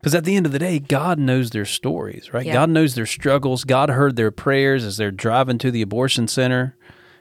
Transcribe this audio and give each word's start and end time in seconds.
Because 0.00 0.14
at 0.14 0.24
the 0.24 0.34
end 0.34 0.46
of 0.46 0.52
the 0.52 0.58
day, 0.58 0.78
God 0.78 1.18
knows 1.18 1.50
their 1.50 1.66
stories, 1.66 2.32
right? 2.32 2.46
Yeah. 2.46 2.54
God 2.54 2.70
knows 2.70 2.94
their 2.94 3.06
struggles. 3.06 3.64
God 3.64 3.90
heard 3.90 4.16
their 4.16 4.30
prayers 4.30 4.82
as 4.82 4.96
they're 4.96 5.10
driving 5.10 5.58
to 5.58 5.70
the 5.70 5.82
abortion 5.82 6.26
center. 6.26 6.74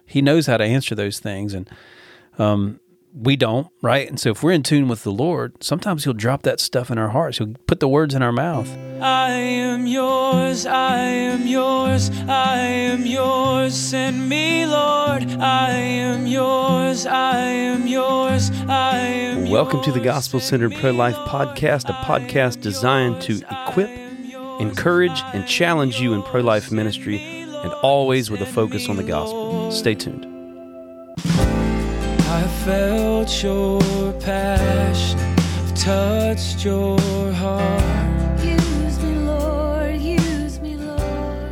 He 0.05 0.21
knows 0.21 0.47
how 0.47 0.57
to 0.57 0.63
answer 0.63 0.95
those 0.95 1.19
things. 1.19 1.53
And 1.53 1.69
um, 2.37 2.79
we 3.13 3.35
don't, 3.35 3.67
right? 3.81 4.07
And 4.07 4.19
so 4.19 4.31
if 4.31 4.43
we're 4.43 4.51
in 4.51 4.63
tune 4.63 4.87
with 4.87 5.03
the 5.03 5.11
Lord, 5.11 5.63
sometimes 5.63 6.03
He'll 6.03 6.13
drop 6.13 6.43
that 6.43 6.59
stuff 6.59 6.91
in 6.91 6.97
our 6.97 7.09
hearts. 7.09 7.37
He'll 7.37 7.53
put 7.67 7.79
the 7.79 7.87
words 7.87 8.13
in 8.13 8.21
our 8.21 8.31
mouth. 8.31 8.69
I 9.01 9.31
am 9.31 9.87
yours, 9.87 10.65
I 10.65 10.97
am 10.97 11.47
yours, 11.47 12.09
I 12.27 12.57
am 12.57 13.05
yours. 13.05 13.73
Send 13.73 14.29
me, 14.29 14.65
Lord. 14.65 15.23
I 15.23 15.71
am 15.71 16.27
yours, 16.27 17.05
I 17.05 17.39
am 17.39 17.87
yours, 17.87 18.51
I 18.67 18.97
am 18.97 19.39
yours. 19.39 19.49
Welcome 19.49 19.81
to 19.83 19.91
the 19.91 19.99
Gospel 19.99 20.39
Centered 20.39 20.73
Pro 20.75 20.91
Life 20.91 21.15
podcast, 21.15 21.89
a 21.89 21.93
podcast 22.03 22.61
designed 22.61 23.21
to 23.23 23.41
equip, 23.49 23.89
encourage, 24.59 25.21
and 25.33 25.47
challenge 25.47 25.99
you 25.99 26.13
in 26.13 26.23
pro 26.23 26.41
life 26.41 26.71
ministry, 26.71 27.19
and 27.19 27.73
always 27.83 28.29
with 28.29 28.41
a 28.41 28.45
focus 28.45 28.87
on 28.87 28.97
the 28.97 29.03
gospel. 29.03 29.71
Stay 29.71 29.95
tuned. 29.95 30.38
I 32.39 32.47
felt 32.63 33.43
your 33.43 34.13
passion, 34.13 35.19
I've 35.19 35.73
touched 35.75 36.63
your 36.63 36.97
heart. 37.33 38.39
Use 38.41 39.03
me, 39.03 39.15
Lord, 39.15 39.99
use 39.99 40.61
me, 40.61 40.77
Lord. 40.77 41.51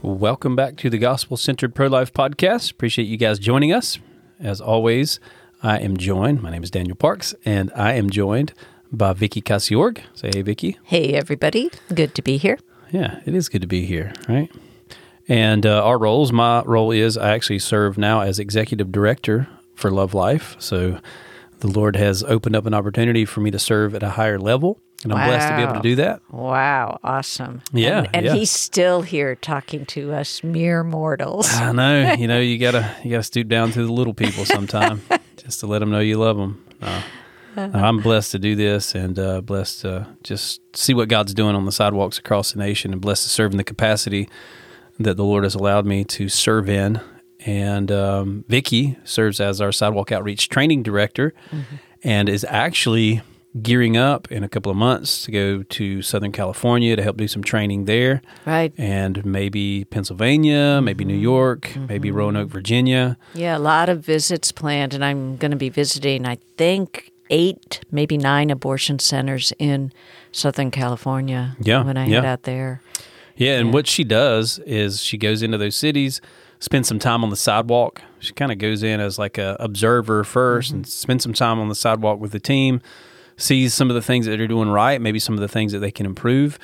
Welcome 0.00 0.56
back 0.56 0.76
to 0.78 0.88
the 0.88 0.96
Gospel 0.96 1.36
Centered 1.36 1.74
Pro 1.74 1.88
Life 1.88 2.10
podcast. 2.14 2.70
Appreciate 2.70 3.04
you 3.04 3.18
guys 3.18 3.38
joining 3.38 3.70
us. 3.70 3.98
As 4.40 4.62
always, 4.62 5.20
I 5.62 5.78
am 5.80 5.98
joined. 5.98 6.40
My 6.40 6.50
name 6.50 6.62
is 6.62 6.70
Daniel 6.70 6.96
Parks, 6.96 7.34
and 7.44 7.70
I 7.76 7.92
am 7.92 8.08
joined 8.08 8.54
by 8.90 9.12
Vicky 9.12 9.42
Casiorg. 9.42 10.00
Say 10.14 10.30
hey, 10.32 10.40
Vicky. 10.40 10.78
Hey, 10.84 11.12
everybody. 11.12 11.70
Good 11.94 12.14
to 12.14 12.22
be 12.22 12.38
here. 12.38 12.58
Yeah, 12.90 13.20
it 13.26 13.34
is 13.34 13.50
good 13.50 13.60
to 13.60 13.68
be 13.68 13.84
here, 13.84 14.14
right? 14.26 14.50
And 15.28 15.66
uh, 15.66 15.84
our 15.84 15.98
roles, 15.98 16.32
my 16.32 16.62
role 16.62 16.92
is 16.92 17.16
I 17.18 17.34
actually 17.34 17.58
serve 17.58 17.98
now 17.98 18.20
as 18.20 18.38
executive 18.38 18.92
director 18.92 19.48
for 19.74 19.90
Love 19.90 20.14
Life. 20.14 20.56
So 20.58 21.00
the 21.60 21.68
Lord 21.68 21.96
has 21.96 22.22
opened 22.22 22.54
up 22.54 22.66
an 22.66 22.74
opportunity 22.74 23.24
for 23.24 23.40
me 23.40 23.50
to 23.50 23.58
serve 23.58 23.94
at 23.94 24.02
a 24.02 24.10
higher 24.10 24.38
level, 24.38 24.78
and 25.02 25.12
I'm 25.12 25.26
blessed 25.26 25.48
to 25.48 25.56
be 25.56 25.62
able 25.62 25.74
to 25.74 25.80
do 25.80 25.96
that. 25.96 26.20
Wow, 26.30 27.00
awesome. 27.02 27.62
Yeah, 27.72 27.98
And, 27.98 28.08
and 28.14 28.26
yeah. 28.26 28.34
he's 28.34 28.50
still 28.50 29.02
here 29.02 29.34
talking 29.34 29.84
to 29.86 30.12
us 30.12 30.44
mere 30.44 30.84
mortals. 30.84 31.52
I 31.52 31.72
know, 31.72 32.12
you 32.18 32.28
know, 32.28 32.40
you 32.40 32.58
gotta 32.58 32.94
you 33.02 33.10
gotta 33.10 33.22
stoop 33.22 33.48
down 33.48 33.72
to 33.72 33.84
the 33.84 33.92
little 33.92 34.14
people 34.14 34.44
sometime, 34.44 35.02
just 35.36 35.60
to 35.60 35.66
let 35.66 35.80
them 35.80 35.90
know 35.90 36.00
you 36.00 36.18
love 36.18 36.36
them. 36.36 36.62
I'm 37.56 38.00
blessed 38.00 38.32
to 38.32 38.38
do 38.38 38.54
this, 38.54 38.94
and 38.94 39.18
uh, 39.18 39.40
blessed 39.40 39.80
to 39.80 40.06
just 40.22 40.60
see 40.76 40.92
what 40.92 41.08
God's 41.08 41.32
doing 41.32 41.56
on 41.56 41.64
the 41.64 41.72
sidewalks 41.72 42.18
across 42.18 42.52
the 42.52 42.58
nation, 42.58 42.92
and 42.92 43.00
blessed 43.00 43.24
to 43.24 43.30
serve 43.30 43.52
in 43.52 43.56
the 43.56 43.64
capacity 43.64 44.28
that 44.98 45.16
the 45.16 45.24
Lord 45.24 45.44
has 45.44 45.54
allowed 45.54 45.86
me 45.86 46.04
to 46.04 46.28
serve 46.28 46.68
in. 46.68 47.00
And 47.44 47.92
um, 47.92 48.44
Vicky 48.48 48.96
serves 49.04 49.40
as 49.40 49.60
our 49.60 49.70
sidewalk 49.70 50.10
outreach 50.10 50.48
training 50.48 50.82
director, 50.82 51.32
mm-hmm. 51.50 51.76
and 52.02 52.28
is 52.28 52.44
actually 52.48 53.22
gearing 53.62 53.96
up 53.96 54.30
in 54.30 54.44
a 54.44 54.48
couple 54.48 54.70
of 54.70 54.76
months 54.76 55.24
to 55.24 55.30
go 55.30 55.62
to 55.62 56.02
Southern 56.02 56.32
California 56.32 56.94
to 56.96 57.02
help 57.02 57.16
do 57.16 57.28
some 57.28 57.42
training 57.42 57.86
there 57.86 58.20
Right. 58.44 58.72
and 58.76 59.24
maybe 59.24 59.84
Pennsylvania, 59.86 60.80
maybe 60.82 61.04
New 61.04 61.14
mm-hmm. 61.14 61.22
York, 61.22 61.76
maybe 61.88 62.08
mm-hmm. 62.08 62.18
Roanoke, 62.18 62.48
Virginia. 62.48 63.16
Yeah, 63.34 63.56
a 63.56 63.60
lot 63.60 63.88
of 63.88 64.04
visits 64.04 64.52
planned, 64.52 64.92
and 64.92 65.04
I'm 65.04 65.36
going 65.36 65.52
to 65.52 65.56
be 65.56 65.68
visiting, 65.68 66.26
I 66.26 66.36
think, 66.56 67.12
eight, 67.30 67.80
maybe 67.90 68.18
nine 68.18 68.50
abortion 68.50 68.98
centers 68.98 69.52
in 69.58 69.92
Southern 70.32 70.70
California 70.70 71.56
Yeah, 71.60 71.82
when 71.82 71.96
I 71.96 72.06
yeah. 72.06 72.16
head 72.16 72.24
out 72.24 72.42
there. 72.42 72.82
Yeah, 73.36 73.58
and 73.58 73.68
Yeah. 73.68 73.74
what 73.74 73.86
she 73.86 74.04
does 74.04 74.58
is 74.66 75.02
she 75.02 75.18
goes 75.18 75.42
into 75.42 75.58
those 75.58 75.76
cities, 75.76 76.20
spends 76.58 76.88
some 76.88 76.98
time 76.98 77.22
on 77.22 77.30
the 77.30 77.36
sidewalk. 77.36 78.02
She 78.18 78.32
kind 78.32 78.50
of 78.50 78.58
goes 78.58 78.82
in 78.82 78.98
as 79.00 79.18
like 79.18 79.38
a 79.38 79.56
observer 79.60 80.24
1st 80.24 80.66
mm-hmm. 80.68 80.74
and 80.76 80.86
spends 80.86 81.22
some 81.22 81.34
time 81.34 81.58
on 81.58 81.68
the 81.68 81.74
sidewalk 81.74 82.18
with 82.20 82.32
the 82.32 82.40
team, 82.40 82.80
sees 83.36 83.74
some 83.74 83.90
of 83.90 83.94
the 83.94 84.02
things 84.02 84.26
that 84.26 84.36
they're 84.38 84.46
doing 84.48 84.68
right, 84.70 85.00
maybe 85.00 85.18
some 85.18 85.34
of 85.34 85.40
the 85.40 85.48
things 85.48 85.72
that 85.72 85.80
they 85.80 85.90
can 85.90 86.06
improve, 86.06 86.58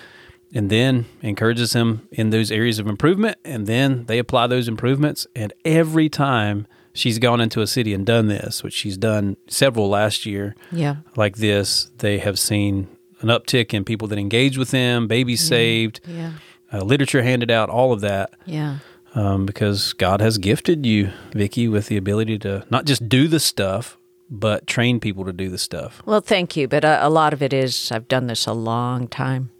and 0.54 0.70
then 0.70 1.04
encourages 1.20 1.72
them 1.72 2.08
in 2.10 2.30
those 2.30 2.50
areas 2.50 2.78
of 2.78 2.86
improvement. 2.86 3.36
And 3.44 3.66
then 3.66 4.04
they 4.06 4.18
apply 4.18 4.47
those 4.47 4.68
improvements. 4.68 5.26
And 5.36 5.52
every 5.64 6.08
time 6.08 6.66
she's 6.94 7.18
gone 7.18 7.41
into 7.41 7.60
a 7.60 7.66
city 7.66 7.92
and 7.94 8.04
done 8.06 8.28
this, 8.28 8.62
which 8.62 8.74
she's 8.74 8.97
done 8.97 9.36
several 9.48 9.88
last 9.91 10.24
year, 10.26 10.54
Yeah. 10.70 10.97
like 11.16 11.36
this, 11.36 11.91
they 11.98 12.18
have 12.18 12.38
seen 12.38 12.88
an 13.20 13.28
uptick 13.28 13.72
in 13.72 13.84
people 13.84 14.08
that 14.08 14.18
engage 14.18 14.58
with 14.58 14.70
them, 14.72 15.06
babies 15.06 15.41
saved, 15.42 16.00
Yeah. 16.06 16.32
Uh, 16.72 16.83
literature 16.83 17.22
handed 17.22 17.50
out, 17.50 17.69
all 17.69 17.93
of 17.93 18.00
that, 18.00 18.33
Yeah. 18.47 18.78
um, 19.15 19.47
because 19.47 19.93
God 19.93 20.21
has 20.21 20.38
gifted 20.38 20.87
you, 20.87 21.10
Vicky, 21.33 21.69
with 21.69 21.87
the 21.88 21.97
ability 21.97 22.38
to 22.41 22.65
not 22.71 22.84
just 22.87 23.09
do 23.09 23.28
the 23.28 23.41
stuff, 23.41 23.97
but 24.31 24.66
train 24.66 24.99
people 25.00 25.25
to 25.27 25.33
do 25.33 25.49
the 25.50 25.59
stuff. 25.59 26.03
Well, 26.06 26.21
thank 26.22 26.56
you, 26.56 26.66
but 26.69 26.84
a, 26.84 27.06
a 27.06 27.10
lot 27.10 27.33
of 27.34 27.43
it 27.43 27.53
is 27.53 27.93
I've 27.93 28.09
done 28.09 28.27
this 28.28 28.47
a 28.47 28.53
long 28.55 29.06
time, 29.09 29.50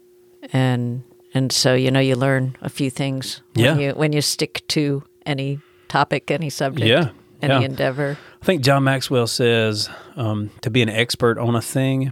and 0.51 1.03
and 1.35 1.51
so 1.51 1.73
you 1.75 1.91
know 1.91 1.99
you 1.99 2.15
learn 2.15 2.55
a 2.61 2.69
few 2.69 2.89
things 2.89 3.41
when 3.55 3.65
Yeah. 3.65 3.77
you 3.77 3.91
when 3.91 4.13
you 4.13 4.21
stick 4.21 4.63
to 4.69 5.03
any 5.25 5.59
topic, 5.87 6.31
any 6.31 6.49
subject, 6.49 6.87
Yeah, 6.87 7.09
any 7.41 7.53
yeah. 7.53 7.61
endeavor. 7.61 8.17
I 8.41 8.45
think 8.45 8.63
John 8.63 8.83
Maxwell 8.83 9.27
says 9.27 9.89
um, 10.15 10.49
to 10.61 10.69
be 10.71 10.81
an 10.81 10.89
expert 10.89 11.37
on 11.37 11.55
a 11.55 11.61
thing, 11.61 12.11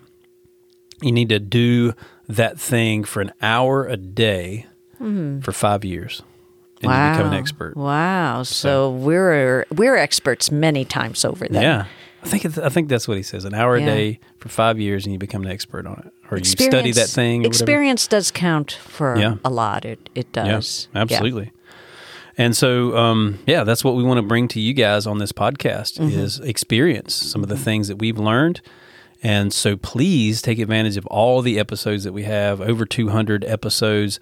you 1.01 1.11
need 1.11 1.29
to 1.29 1.39
do 1.39 1.93
that 2.29 2.59
thing 2.59 3.03
for 3.03 3.21
an 3.21 3.31
hour 3.41 3.85
a 3.87 3.97
day 3.97 4.67
for 5.41 5.51
five 5.51 5.83
years, 5.85 6.21
and 6.81 6.91
you 6.91 7.11
become 7.17 7.33
an 7.33 7.39
expert. 7.39 7.75
Wow! 7.77 8.43
So, 8.43 8.89
we're 8.91 9.65
we're 9.71 9.95
experts 9.95 10.51
many 10.51 10.85
times 10.85 11.25
over. 11.25 11.47
Then. 11.47 11.61
Yeah. 11.61 11.85
I 12.23 12.27
think 12.27 12.45
it's, 12.45 12.57
I 12.59 12.69
think 12.69 12.87
that's 12.87 13.07
what 13.07 13.17
he 13.17 13.23
says. 13.23 13.45
An 13.45 13.55
hour 13.55 13.77
Yeah. 13.77 13.83
a 13.83 13.95
day 13.95 14.19
for 14.37 14.49
five 14.49 14.79
years, 14.79 15.05
and 15.07 15.13
you 15.13 15.17
become 15.17 15.41
an 15.43 15.49
expert 15.49 15.87
on 15.87 16.03
it, 16.05 16.13
or 16.29 16.37
you 16.37 16.43
study 16.43 16.91
that 16.91 17.07
thing. 17.09 17.39
Or 17.39 17.49
whatever. 17.49 17.63
Experience 17.63 18.07
does 18.07 18.29
count 18.29 18.73
for 18.73 19.17
Yeah. 19.17 19.35
a 19.43 19.49
lot. 19.49 19.85
It 19.85 20.07
it 20.13 20.31
does. 20.31 20.87
Yeah, 20.93 21.01
absolutely. 21.01 21.51
And 22.37 22.55
so, 22.55 22.95
um, 22.95 23.39
yeah, 23.47 23.63
that's 23.63 23.83
what 23.83 23.95
we 23.95 24.03
want 24.03 24.19
to 24.19 24.21
bring 24.21 24.47
to 24.49 24.59
you 24.59 24.73
guys 24.73 25.05
on 25.07 25.17
this 25.17 25.31
podcast 25.31 25.99
Mm-hmm. 25.99 26.17
is 26.17 26.39
experience 26.39 27.13
some 27.13 27.41
of 27.43 27.49
the 27.49 27.57
things 27.57 27.87
that 27.87 27.97
we've 27.97 28.17
learned. 28.19 28.61
And 29.23 29.51
so, 29.51 29.75
please 29.75 30.41
take 30.41 30.57
advantage 30.59 30.97
of 30.97 31.05
all 31.07 31.41
the 31.41 31.59
episodes 31.59 32.03
that 32.05 32.13
we 32.13 32.23
have. 32.23 32.61
Over 32.61 32.85
200 32.85 33.43
episodes. 33.45 34.19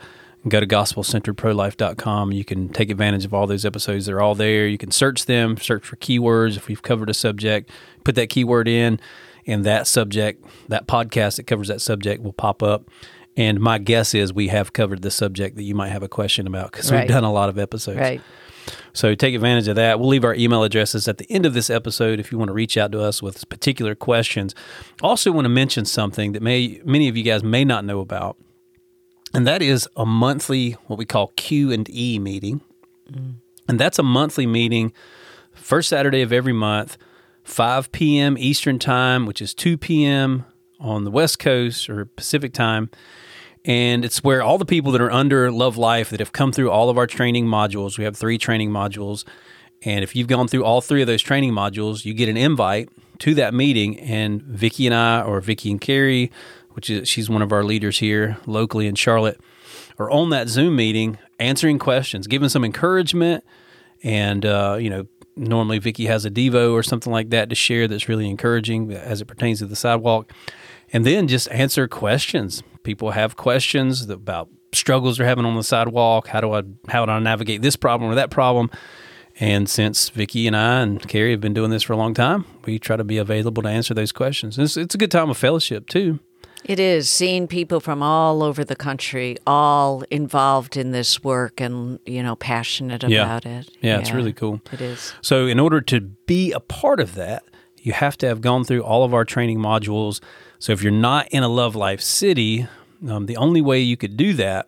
Go 0.48 0.60
to 0.62 0.68
gospelcenteredprolife.com. 0.68 2.32
You 2.32 2.46
can 2.46 2.70
take 2.70 2.90
advantage 2.90 3.26
of 3.26 3.34
all 3.34 3.46
those 3.48 3.66
episodes. 3.66 4.06
They're 4.06 4.22
all 4.22 4.36
there. 4.36 4.68
You 4.68 4.78
can 4.78 4.92
search 4.92 5.26
them, 5.26 5.58
search 5.58 5.86
for 5.86 5.98
keywords. 5.98 6.56
If 6.58 6.68
we've 6.68 6.82
covered 6.82 7.10
a 7.10 7.14
subject, 7.14 7.70
put 8.04 8.16
that 8.16 8.30
keyword 8.30 8.68
in, 8.68 9.00
and 9.46 9.66
that 9.66 9.86
subject, 9.88 10.46
that 10.70 10.88
podcast 10.88 11.36
that 11.38 11.44
covers 11.44 11.68
that 11.68 11.82
subject 11.82 12.24
will 12.24 12.34
pop 12.34 12.64
up. 12.64 12.90
And 13.36 13.60
my 13.60 13.78
guess 13.78 14.14
is 14.14 14.34
we 14.34 14.48
have 14.48 14.74
covered 14.74 15.02
the 15.02 15.12
subject 15.12 15.56
that 15.58 15.64
you 15.64 15.76
might 15.76 15.90
have 15.90 16.04
a 16.04 16.10
question 16.10 16.48
about 16.48 16.72
because 16.72 16.92
Right. 16.92 17.02
we've 17.02 17.10
done 17.10 17.24
a 17.24 17.32
lot 17.32 17.50
of 17.50 17.58
episodes. 17.58 18.00
Right. 18.00 18.22
So 18.94 19.16
take 19.16 19.34
advantage 19.34 19.68
of 19.68 19.76
that. 19.78 20.00
We'll 20.00 20.10
leave 20.10 20.24
our 20.26 20.36
email 20.36 20.64
addresses 20.64 21.08
at 21.08 21.18
the 21.18 21.26
end 21.32 21.46
of 21.46 21.54
this 21.54 21.70
episode 21.70 22.20
if 22.20 22.32
you 22.32 22.38
want 22.38 22.50
to 22.50 22.54
reach 22.54 22.78
out 22.78 22.92
to 22.92 23.02
us 23.02 23.22
with 23.22 23.48
particular 23.50 23.96
questions. 23.96 24.54
Also 25.02 25.32
want 25.32 25.46
to 25.46 25.50
mention 25.50 25.86
something 25.86 26.34
that 26.34 26.42
may 26.42 26.82
many 26.86 27.08
of 27.08 27.18
you 27.18 27.24
guys 27.24 27.44
may 27.44 27.64
not 27.66 27.84
know 27.86 28.00
about. 28.00 28.38
And 29.34 29.46
that 29.46 29.62
is 29.62 29.88
a 29.96 30.06
monthly 30.06 30.72
what 30.88 30.98
we 30.98 31.06
call 31.06 31.28
Q 31.36 31.72
and 31.72 31.90
E 31.90 32.20
meeting. 32.20 32.62
And 33.68 33.80
that's 33.80 34.00
a 34.00 34.04
monthly 34.04 34.48
meeting 34.48 34.94
first 35.54 35.90
Saturday 35.90 36.22
of 36.22 36.34
every 36.34 36.54
month, 36.54 36.98
5 37.44 37.92
p.m. 37.92 38.38
Eastern 38.38 38.80
Time, 38.80 39.26
which 39.26 39.42
is 39.42 39.54
2 39.54 39.78
p.m. 39.78 40.46
on 40.80 41.04
the 41.04 41.12
West 41.12 41.40
Coast 41.40 41.90
or 41.90 42.06
Pacific 42.06 42.54
Time. 42.54 42.90
And 43.66 44.06
it's 44.06 44.24
where 44.24 44.42
all 44.42 44.58
the 44.58 44.66
people 44.66 44.92
that 44.94 45.02
are 45.02 45.12
under 45.12 45.52
Love 45.52 45.78
Life 45.78 46.10
that 46.10 46.20
have 46.20 46.32
come 46.32 46.52
through 46.52 46.72
all 46.72 46.90
of 46.90 46.98
our 46.98 47.08
training 47.08 47.46
modules, 47.46 47.98
we 47.98 48.06
have 48.06 48.16
three 48.16 48.38
training 48.38 48.72
modules. 48.72 49.26
And 49.84 50.04
if 50.04 50.16
you've 50.16 50.28
gone 50.28 50.48
through 50.48 50.64
all 50.64 50.82
three 50.82 51.02
of 51.02 51.08
those 51.08 51.22
training 51.22 51.54
modules, 51.54 52.06
you 52.06 52.14
get 52.14 52.30
an 52.30 52.38
invite 52.38 52.90
to 53.20 53.36
that 53.36 53.54
meeting. 53.54 54.00
And 54.00 54.42
Vicky 54.42 54.88
and 54.88 54.96
I, 54.96 55.22
or 55.22 55.42
Vicky 55.42 55.72
and 55.72 55.80
Carrie, 55.80 56.32
which 56.80 56.90
is 56.90 57.10
she's 57.10 57.30
one 57.30 57.42
of 57.42 57.52
our 57.52 57.62
leaders 57.62 58.00
here 58.00 58.38
locally 58.46 58.88
in 58.88 58.96
Charlotte, 58.96 59.42
are 59.98 60.10
on 60.10 60.30
that 60.30 60.48
Zoom 60.48 60.78
meeting 60.78 61.18
answering 61.38 61.78
questions, 61.78 62.26
giving 62.26 62.48
some 62.48 62.64
encouragement. 62.64 63.44
And, 64.02 64.46
uh, 64.46 64.78
you 64.80 64.90
know, 64.90 65.06
normally 65.36 65.78
Vicky 65.80 66.06
has 66.06 66.24
a 66.24 66.32
Devo 66.32 66.72
or 66.72 66.82
something 66.82 67.12
like 67.12 67.32
that 67.32 67.50
to 67.50 67.56
share 67.56 67.86
that's 67.90 68.08
really 68.08 68.30
encouraging 68.30 68.94
as 68.94 69.20
it 69.20 69.26
pertains 69.26 69.60
to 69.60 69.66
the 69.66 69.76
sidewalk. 69.76 70.32
And 70.94 71.06
then 71.06 71.28
just 71.28 71.52
answer 71.52 71.86
questions. 71.90 72.64
People 72.84 73.12
have 73.12 73.36
questions 73.36 74.10
about 74.10 74.48
struggles 74.74 75.18
they're 75.18 75.28
having 75.28 75.44
on 75.44 75.58
the 75.58 75.64
sidewalk. 75.66 76.30
How 76.30 76.40
do 76.40 76.54
I 76.54 76.64
how 76.88 77.06
do 77.06 77.12
I 77.12 77.20
navigate 77.20 77.62
this 77.62 77.76
problem 77.76 78.10
or 78.10 78.16
that 78.16 78.32
problem? 78.32 78.72
And 79.38 79.70
since 79.70 80.08
Vicki 80.08 80.48
and 80.48 80.56
I 80.56 80.80
and 80.80 81.06
Carrie 81.10 81.32
have 81.32 81.42
been 81.42 81.54
doing 81.54 81.72
this 81.72 81.84
for 81.84 81.92
a 81.92 81.98
long 81.98 82.14
time, 82.14 82.46
we 82.64 82.80
try 82.80 82.96
to 82.96 83.04
be 83.04 83.18
available 83.18 83.64
to 83.64 83.70
answer 83.70 83.94
those 83.94 84.14
questions. 84.14 84.58
It's, 84.58 84.78
it's 84.78 84.96
a 84.96 84.98
good 84.98 85.12
time 85.12 85.30
of 85.30 85.36
fellowship 85.36 85.90
too. 85.90 86.20
It 86.66 86.80
is 86.80 87.10
seeing 87.10 87.48
people 87.48 87.80
from 87.80 88.04
all 88.04 88.44
over 88.44 88.64
the 88.64 88.76
country, 88.76 89.38
all 89.48 90.04
involved 90.12 90.78
in 90.78 90.92
this 90.92 91.24
work 91.24 91.60
and, 91.62 92.00
you 92.06 92.22
know, 92.22 92.36
passionate 92.36 93.04
Yeah. 93.04 93.24
about 93.24 93.46
it. 93.46 93.70
Yeah, 93.82 94.00
it's 94.00 94.12
really 94.12 94.34
cool. 94.34 94.62
It 94.72 94.82
is. 94.82 95.14
So, 95.22 95.48
in 95.48 95.60
order 95.60 95.82
to 95.82 96.02
be 96.02 96.52
a 96.52 96.60
part 96.60 97.00
of 97.00 97.16
that, 97.16 97.44
you 97.82 97.94
have 97.94 98.18
to 98.18 98.28
have 98.28 98.42
gone 98.42 98.66
through 98.66 98.82
all 98.84 99.04
of 99.04 99.14
our 99.14 99.26
training 99.26 99.60
modules. 99.60 100.20
So, 100.60 100.74
if 100.74 100.84
you're 100.84 100.92
not 100.92 101.28
in 101.30 101.44
a 101.44 101.48
Love 101.50 101.76
Life 101.76 102.02
city, 102.02 102.68
um, 103.08 103.26
the 103.26 103.38
only 103.38 103.62
way 103.62 103.80
you 103.80 103.96
could 103.98 104.18
do 104.18 104.34
that 104.34 104.68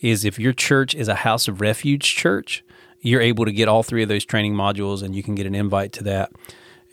is 0.00 0.24
if 0.24 0.38
your 0.38 0.52
church 0.52 0.94
is 0.94 1.08
a 1.08 1.16
House 1.16 1.48
of 1.48 1.60
Refuge 1.60 2.14
church, 2.14 2.62
you're 3.00 3.20
able 3.22 3.46
to 3.46 3.52
get 3.52 3.66
all 3.66 3.82
three 3.82 4.02
of 4.02 4.08
those 4.08 4.24
training 4.24 4.54
modules 4.54 5.02
and 5.02 5.14
you 5.16 5.22
can 5.22 5.34
get 5.34 5.46
an 5.46 5.54
invite 5.54 5.92
to 5.92 6.04
that. 6.04 6.30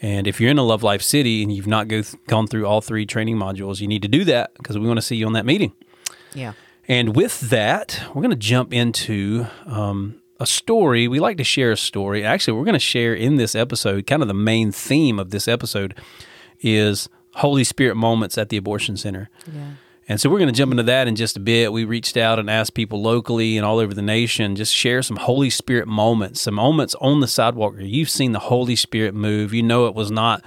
And 0.02 0.28
if 0.28 0.40
you're 0.40 0.52
in 0.52 0.58
a 0.58 0.64
Love 0.64 0.84
Life 0.84 1.02
city 1.02 1.42
and 1.42 1.52
you've 1.52 1.68
not 1.68 1.88
go 1.88 2.04
gone 2.28 2.48
through 2.48 2.68
all 2.68 2.82
three 2.82 3.06
training 3.06 3.38
modules, 3.38 3.82
you 3.82 3.88
need 3.88 4.04
to 4.04 4.08
do 4.08 4.24
that 4.26 4.54
because 4.56 4.78
we 4.78 4.88
want 4.88 4.98
to 4.98 5.02
see 5.02 5.16
you 5.16 5.26
on 5.26 5.34
that 5.34 5.46
meeting. 5.46 5.74
Yeah. 6.34 6.54
And 6.88 7.16
with 7.16 7.42
that, 7.50 8.02
we're 8.10 8.22
going 8.22 8.30
to 8.30 8.36
jump 8.36 8.74
into 8.74 9.48
um, 9.66 10.22
a 10.40 10.46
story. 10.46 11.08
We 11.08 11.20
like 11.20 11.38
to 11.38 11.44
share 11.44 11.72
a 11.72 11.78
story. 11.78 12.24
Actually, 12.24 12.58
we're 12.58 12.66
going 12.66 12.74
to 12.74 12.80
share 12.80 13.14
in 13.14 13.38
this 13.38 13.56
episode, 13.56 14.08
kind 14.08 14.22
of 14.22 14.28
the 14.28 14.34
main 14.34 14.72
theme 14.72 15.20
of 15.20 15.32
this 15.32 15.48
episode 15.48 15.96
is 16.62 17.10
Holy 17.36 17.64
Spirit 17.64 17.96
moments 17.96 18.38
at 18.38 18.50
the 18.50 18.58
abortion 18.58 18.98
center. 18.98 19.30
Yeah. 19.52 19.72
And 20.10 20.22
so 20.22 20.30
we're 20.30 20.40
going 20.40 20.48
to 20.48 20.58
jump 20.58 20.72
into 20.72 20.84
that 20.84 21.08
in 21.08 21.18
just 21.18 21.36
a 21.36 21.42
bit. 21.42 21.74
We 21.74 21.84
reached 21.84 22.16
out 22.16 22.40
and 22.40 22.50
asked 22.50 22.74
people 22.74 23.02
locally 23.02 23.58
and 23.58 23.66
all 23.66 23.80
over 23.80 23.94
the 23.94 24.02
nation 24.02 24.56
just 24.56 24.74
share 24.74 25.02
some 25.02 25.18
Holy 25.18 25.50
Spirit 25.50 25.88
moments, 25.88 26.42
some 26.42 26.54
moments 26.54 26.96
on 27.02 27.20
the 27.20 27.28
sidewalk 27.28 27.74
where 27.74 27.82
you've 27.82 28.10
seen 28.10 28.32
the 28.32 28.40
Holy 28.40 28.78
Spirit 28.78 29.14
move. 29.14 29.54
You 29.54 29.64
know 29.64 29.86
it 29.88 29.96
was 29.96 30.10
not 30.10 30.46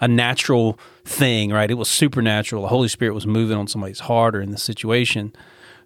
a 0.00 0.06
natural 0.06 0.78
thing, 1.04 1.50
right? 1.50 1.70
It 1.70 1.74
was 1.74 1.88
supernatural. 1.88 2.62
The 2.62 2.68
Holy 2.68 2.88
Spirit 2.88 3.14
was 3.14 3.26
moving 3.26 3.56
on 3.56 3.66
somebody's 3.66 4.00
heart 4.00 4.36
or 4.36 4.40
in 4.40 4.52
the 4.52 4.58
situation. 4.58 5.32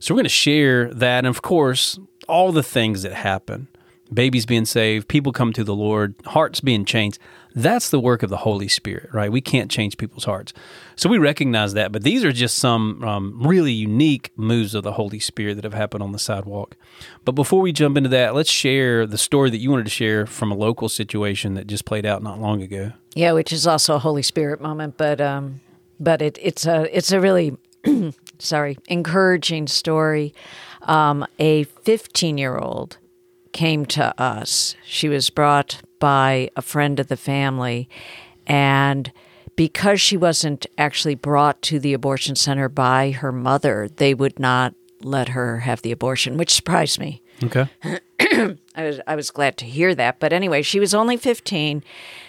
So 0.01 0.13
we're 0.13 0.19
going 0.19 0.25
to 0.25 0.29
share 0.29 0.93
that. 0.93 1.19
And 1.19 1.27
of 1.27 1.41
course, 1.41 1.99
all 2.29 2.53
the 2.53 2.63
things 2.63 3.03
that 3.03 3.15
happen 3.15 3.69
babies 4.13 4.47
being 4.47 4.67
saved, 4.67 5.09
people 5.09 5.33
come 5.33 5.53
to 5.53 5.65
the 5.65 5.75
Lord, 5.75 6.15
hearts 6.27 6.61
being 6.61 6.85
changed. 6.85 7.19
That's 7.55 7.91
the 7.91 8.01
work 8.01 8.25
of 8.25 8.31
the 8.31 8.39
Holy 8.39 8.67
Spirit, 8.67 9.11
right? 9.13 9.31
We 9.31 9.41
can't 9.41 9.71
change 9.71 9.97
people's 9.97 10.25
hearts. 10.25 10.53
So 10.97 11.09
we 11.09 11.19
recognize 11.19 11.73
that. 11.75 11.93
But 11.93 12.03
these 12.03 12.25
are 12.25 12.33
just 12.33 12.59
some 12.59 13.03
um, 13.05 13.41
really 13.47 13.73
unique 13.73 14.33
moves 14.37 14.75
of 14.75 14.83
the 14.83 14.93
Holy 14.93 15.21
Spirit 15.21 15.55
that 15.55 15.65
have 15.65 15.75
happened 15.75 16.03
on 16.03 16.11
the 16.11 16.19
sidewalk. 16.19 16.77
But 17.25 17.33
before 17.33 17.61
we 17.61 17.71
jump 17.73 17.97
into 17.97 18.09
that, 18.11 18.35
let's 18.35 18.51
share 18.51 19.07
the 19.07 19.19
story 19.19 19.51
that 19.51 19.59
you 19.59 19.71
wanted 19.71 19.85
to 19.85 19.91
share 19.91 20.27
from 20.27 20.51
a 20.51 20.57
local 20.57 20.89
situation 20.89 21.55
that 21.55 21.69
just 21.69 21.85
played 21.85 22.05
out 22.05 22.25
not 22.25 22.41
long 22.41 22.61
ago. 22.61 22.93
Yeah, 23.15 23.33
which 23.33 23.53
is 23.53 23.69
also 23.69 23.95
a 23.95 24.01
Holy 24.01 24.23
Spirit 24.23 24.61
moment, 24.61 24.97
but 24.97 25.21
um, 25.21 25.61
but 26.01 26.21
it, 26.21 26.37
it's 26.43 26.67
a 26.67 26.97
it's 26.97 27.13
a 27.13 27.21
really 27.21 27.57
sorry 28.41 28.79
encouraging 28.89 29.69
story. 29.69 30.35
Um, 30.83 31.25
a 31.39 31.63
15 31.65 32.37
year 32.37 32.59
old 32.59 32.99
came 33.53 33.87
to 33.87 34.21
us. 34.21 34.75
She 34.85 35.09
was 35.09 35.31
brought 35.31 35.81
by 35.99 36.51
a 36.57 36.63
friend 36.63 37.01
of 37.01 37.09
the 37.09 37.17
family, 37.17 37.89
and 38.47 39.13
because 39.57 40.01
she 40.01 40.17
wasn't 40.17 40.67
actually 40.77 41.15
brought 41.15 41.63
to 41.63 41.79
the 41.79 41.93
abortion 41.93 42.37
center 42.37 42.69
by 42.69 43.13
her 43.13 43.33
mother, 43.33 43.89
they 43.97 44.15
would 44.15 44.39
not 44.39 44.75
let 45.01 45.31
her 45.31 45.61
have 45.61 45.83
the 45.83 45.93
abortion, 45.93 46.37
which 46.37 46.53
surprised 46.53 46.99
me. 46.99 47.23
Okay. 47.43 47.69
I 48.75 48.85
was 48.85 49.01
I 49.07 49.17
was 49.17 49.31
glad 49.31 49.57
to 49.59 49.65
hear 49.65 49.95
that. 49.95 50.19
But 50.19 50.33
anyway, 50.33 50.63
she 50.63 50.81
was 50.81 50.95
only 50.95 51.17
15. 51.17 51.83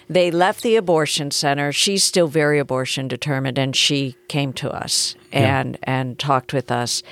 They 0.08 0.30
left 0.30 0.62
the 0.62 0.76
abortion 0.76 1.30
center. 1.30 1.72
She's 1.72 2.04
still 2.04 2.28
very 2.28 2.58
abortion 2.58 3.08
determined 3.08 3.58
and 3.58 3.74
she 3.74 4.16
came 4.28 4.52
to 4.54 4.70
us 4.70 5.16
and 5.32 5.78
and 5.82 6.18
talked 6.18 6.52
with 6.52 6.70
us. 6.70 7.02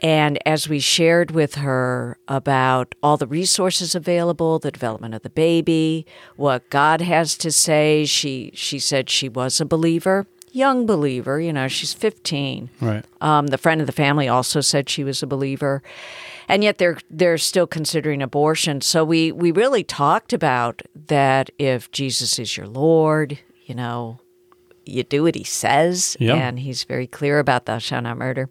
And 0.00 0.38
as 0.46 0.68
we 0.68 0.78
shared 0.78 1.32
with 1.32 1.56
her 1.56 2.18
about 2.28 2.94
all 3.02 3.16
the 3.16 3.26
resources 3.26 3.94
available, 3.94 4.58
the 4.58 4.70
development 4.70 5.14
of 5.14 5.22
the 5.22 5.30
baby, 5.30 6.06
what 6.36 6.68
God 6.70 7.00
has 7.00 7.36
to 7.38 7.50
say, 7.50 8.04
she 8.04 8.52
she 8.54 8.78
said 8.78 9.10
she 9.10 9.28
was 9.28 9.60
a 9.60 9.64
believer, 9.64 10.26
young 10.52 10.86
believer, 10.86 11.40
you 11.40 11.52
know, 11.52 11.68
she's 11.68 11.92
15. 11.94 12.70
Right. 12.80 13.04
Um, 13.20 13.48
the 13.48 13.58
friend 13.58 13.80
of 13.80 13.86
the 13.86 13.92
family 13.92 14.28
also 14.28 14.60
said 14.60 14.88
she 14.88 15.04
was 15.04 15.22
a 15.22 15.26
believer, 15.26 15.82
and 16.48 16.62
yet 16.62 16.78
they're 16.78 16.98
they're 17.10 17.38
still 17.38 17.66
considering 17.66 18.22
abortion. 18.22 18.80
So 18.80 19.04
we 19.04 19.32
we 19.32 19.50
really 19.50 19.84
talked 19.84 20.32
about 20.32 20.82
that. 20.94 21.50
If 21.58 21.90
Jesus 21.90 22.38
is 22.38 22.56
your 22.56 22.66
Lord, 22.66 23.38
you 23.66 23.74
know, 23.74 24.20
you 24.88 25.02
do 25.04 25.22
what 25.24 25.34
He 25.34 25.44
says, 25.44 26.16
Yeah. 26.20 26.34
and 26.34 26.58
He's 26.60 26.84
very 26.84 27.06
clear 27.06 27.38
about 27.38 27.66
thou 27.66 27.78
shalt 27.78 28.04
not 28.04 28.16
murder. 28.18 28.48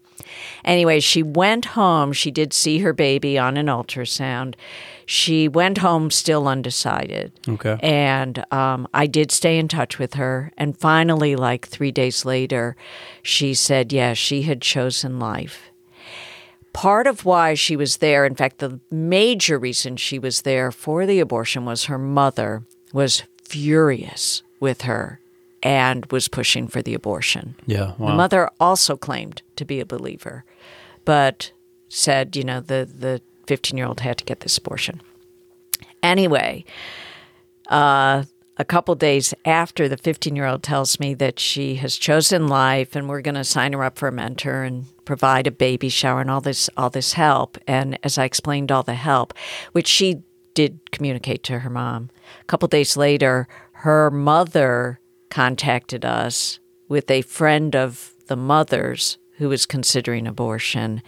Anyway, 0.63 1.00
she 1.00 1.24
went 1.24 1.66
home. 1.66 2.13
She 2.13 2.31
did 2.31 2.54
see 2.54 2.80
her 2.80 2.94
baby 2.94 3.38
on 3.38 3.57
an 3.57 3.68
ultrasound. 3.68 4.56
She 5.06 5.48
went 5.48 5.78
home 5.78 6.12
still 6.12 6.48
undecided. 6.48 7.31
Okay. 7.48 7.78
And 7.81 8.44
um, 8.51 8.88
I 8.94 9.07
did 9.07 9.31
stay 9.31 9.57
in 9.57 9.68
touch 9.69 9.98
with 10.00 10.16
her. 10.16 10.51
And 10.57 10.78
finally, 10.78 11.36
like 11.36 11.66
three 11.68 11.92
days 11.92 12.25
later, 12.25 12.75
she 13.24 13.54
said, 13.54 13.94
yeah, 13.94 14.13
she 14.13 14.42
had 14.42 14.62
chosen 14.62 15.18
life. 15.19 15.72
Part 16.74 17.07
of 17.07 17.25
why 17.25 17.54
she 17.56 17.75
was 17.75 17.98
there, 17.98 18.25
in 18.25 18.36
fact, 18.36 18.60
the 18.60 18.80
major 18.92 19.57
reason 19.57 19.95
she 19.98 20.19
was 20.19 20.44
there 20.44 20.72
for 20.72 21.06
the 21.06 21.19
abortion 21.19 21.66
was 21.66 21.86
her 21.86 21.98
mother 21.98 22.63
was 22.94 23.24
furious 23.44 24.44
with 24.60 24.81
her 24.81 25.19
and 25.68 26.06
was 26.14 26.30
pushing 26.30 26.66
for 26.69 26.81
the 26.81 26.94
abortion. 26.94 27.54
Yeah. 27.66 27.92
Wow. 27.98 28.12
The 28.12 28.16
mother 28.16 28.50
also 28.58 28.96
claimed 28.96 29.42
to 29.58 29.66
be 29.66 29.81
a 29.81 29.86
believer, 29.86 30.46
but 31.04 31.52
said, 31.90 32.38
you 32.38 32.46
know, 32.46 32.62
the 32.62 32.90
the 32.90 33.22
15 33.48 33.78
year 33.78 33.86
old 33.86 34.00
had 34.00 34.18
to 34.18 34.24
get 34.24 34.40
this 34.40 34.58
abortion. 34.58 35.02
Anyway, 36.02 36.64
uh, 37.68 38.24
a 38.56 38.66
couple 38.66 38.96
days 38.96 39.34
after 39.44 39.90
the 39.90 39.98
15 39.98 40.38
year 40.38 40.46
old 40.46 40.64
tells 40.64 41.02
me 41.02 41.14
that 41.16 41.38
she 41.38 41.75
has 41.75 41.98
chosen 41.98 42.48
life 42.48 42.96
and 42.96 43.10
we're 43.10 43.22
going 43.22 43.36
to 43.36 43.44
sign 43.44 43.74
her 43.74 43.84
up 43.84 43.98
for 43.98 44.08
a 44.08 44.12
mentor 44.12 44.64
and 44.64 44.86
provide 45.04 45.48
a 45.48 45.52
baby 45.52 45.90
shower 45.90 46.22
and 46.22 46.31
all 46.31 46.42
this 46.42 46.69
all 46.78 46.90
this 46.90 47.14
help 47.14 47.58
and 47.66 47.98
as 48.04 48.18
i 48.18 48.25
explained 48.25 48.72
all 48.72 48.84
the 48.84 48.94
help 48.94 49.34
which 49.72 49.88
she 49.88 50.22
did 50.54 50.80
communicate 50.92 51.44
to 51.44 51.60
her 51.60 51.69
mom 51.69 52.10
a 52.42 52.44
couple 52.46 52.68
days 52.68 52.98
later 52.98 53.48
her 53.72 54.12
mother 54.12 55.00
contacted 55.38 56.04
us 56.04 56.57
with 56.88 57.12
a 57.12 57.22
friend 57.22 57.75
of 57.75 58.13
the 58.25 58.36
mother's 58.36 59.19
who 59.38 59.48
was 59.50 59.68
considering 59.68 60.25
abortion 60.25 61.00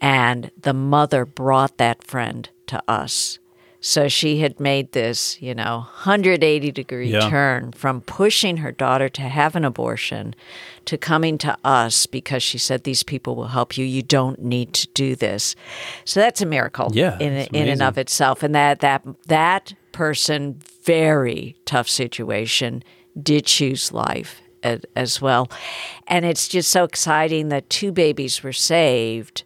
and 0.00 0.50
the 0.60 0.74
mother 0.74 1.24
brought 1.24 1.76
that 1.78 2.02
friend 2.02 2.50
to 2.66 2.82
us 2.88 3.38
so 3.80 4.08
she 4.08 4.40
had 4.40 4.58
made 4.58 4.90
this, 4.90 5.40
you 5.40 5.54
know, 5.54 5.86
180 6.02 6.72
degree 6.72 7.10
Yeah. 7.12 7.30
turn 7.30 7.70
from 7.70 8.00
pushing 8.00 8.56
her 8.56 8.72
daughter 8.72 9.08
to 9.10 9.22
have 9.22 9.54
an 9.54 9.64
abortion 9.64 10.34
to 10.86 10.98
coming 10.98 11.38
to 11.38 11.56
us 11.62 12.06
because 12.06 12.42
she 12.42 12.58
said 12.58 12.82
these 12.82 13.04
people 13.04 13.36
will 13.36 13.46
help 13.58 13.78
you. 13.78 13.84
You 13.84 14.02
don't 14.02 14.42
need 14.42 14.72
to 14.72 14.88
do 14.94 15.14
this. 15.14 15.54
So 16.04 16.18
that's 16.18 16.42
a 16.42 16.46
miracle 16.46 16.90
Yeah, 16.92 17.16
in 17.20 17.32
in 17.54 17.68
and 17.68 17.80
of 17.82 17.98
itself. 17.98 18.42
And 18.42 18.52
that 18.56 18.80
that 18.80 19.02
that 19.28 19.74
person, 19.92 20.56
very 20.82 21.54
tough 21.64 21.88
situation, 21.88 22.82
did 23.22 23.46
choose 23.46 23.92
life 23.92 24.40
as, 24.94 25.20
well. 25.20 25.48
And 26.06 26.24
it's 26.24 26.48
just 26.48 26.70
so 26.70 26.84
exciting 26.84 27.48
that 27.48 27.70
two 27.70 27.92
babies 27.92 28.42
were 28.42 28.52
saved 28.52 29.44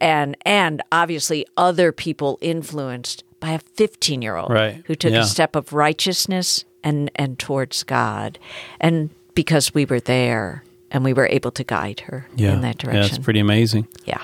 and 0.00 0.36
and 0.44 0.82
obviously 0.90 1.46
other 1.56 1.92
people 1.92 2.38
influenced 2.40 3.22
by 3.38 3.50
a 3.50 3.58
15 3.58 4.20
year 4.20 4.36
old 4.36 4.50
Right. 4.50 4.82
who 4.86 4.94
took 4.96 5.12
Yeah. 5.12 5.20
a 5.20 5.24
step 5.24 5.54
of 5.54 5.72
righteousness 5.72 6.64
and 6.82 7.08
and 7.14 7.38
towards 7.38 7.84
God 7.84 8.38
and 8.80 9.10
because 9.34 9.72
we 9.74 9.84
were 9.84 10.00
there 10.00 10.64
and 10.90 11.04
we 11.04 11.12
were 11.12 11.28
able 11.30 11.52
to 11.52 11.62
guide 11.62 12.00
her 12.00 12.26
yeah. 12.34 12.52
in 12.52 12.62
that 12.62 12.78
direction. 12.78 13.02
Yeah, 13.02 13.08
it's 13.08 13.18
pretty 13.24 13.38
amazing. 13.40 13.86
yeah 14.04 14.22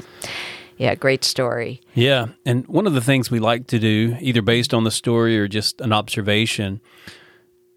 yeah 0.79 0.97
great 0.97 1.23
story 1.25 1.81
Yeah. 1.95 2.27
And 2.45 2.67
one 2.67 2.89
of 2.89 2.95
the 2.95 3.01
things 3.01 3.31
we 3.31 3.39
like 3.39 3.69
to 3.69 3.79
do, 3.79 4.17
either 4.21 4.43
based 4.43 4.75
on 4.75 4.83
the 4.85 4.91
story 4.91 5.39
or 5.39 5.47
just 5.47 5.81
an 5.81 5.93
observation, 5.93 6.81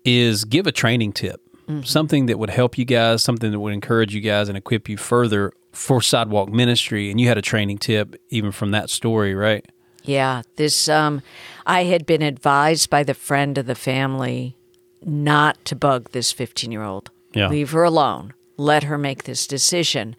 is 0.05 0.45
give 0.45 0.67
a 0.67 0.71
training 0.71 1.11
tip. 1.13 1.41
Something 1.83 2.27
that 2.27 2.37
would 2.37 2.51
help 2.51 2.77
you 2.77 2.85
guys, 2.85 3.23
something 3.23 3.51
that 3.51 3.59
would 3.59 3.73
encourage 3.73 4.13
you 4.13 4.21
guys 4.21 4.49
and 4.49 4.55
equip 4.57 4.87
you 4.87 4.97
further 4.97 5.51
for 5.71 5.99
sidewalk 5.99 6.49
ministry. 6.49 7.09
And 7.09 7.19
you 7.19 7.27
had 7.27 7.39
a 7.39 7.41
training 7.41 7.79
tip 7.79 8.15
even 8.29 8.51
from 8.51 8.69
that 8.69 8.91
story, 8.91 9.33
right? 9.33 9.65
Yeah, 10.03 10.43
this 10.57 10.87
um 10.87 11.23
I 11.65 11.85
had 11.85 12.05
been 12.05 12.21
advised 12.21 12.91
by 12.91 13.01
the 13.01 13.15
friend 13.15 13.57
of 13.57 13.65
the 13.65 13.73
family 13.73 14.55
not 15.03 15.63
to 15.65 15.75
bug 15.75 16.11
this 16.11 16.31
15-year-old. 16.31 17.09
Yeah. 17.33 17.47
Leave 17.49 17.71
her 17.71 17.83
alone. 17.83 18.35
Let 18.57 18.83
her 18.83 18.99
make 18.99 19.23
this 19.23 19.47
decision. 19.47 20.15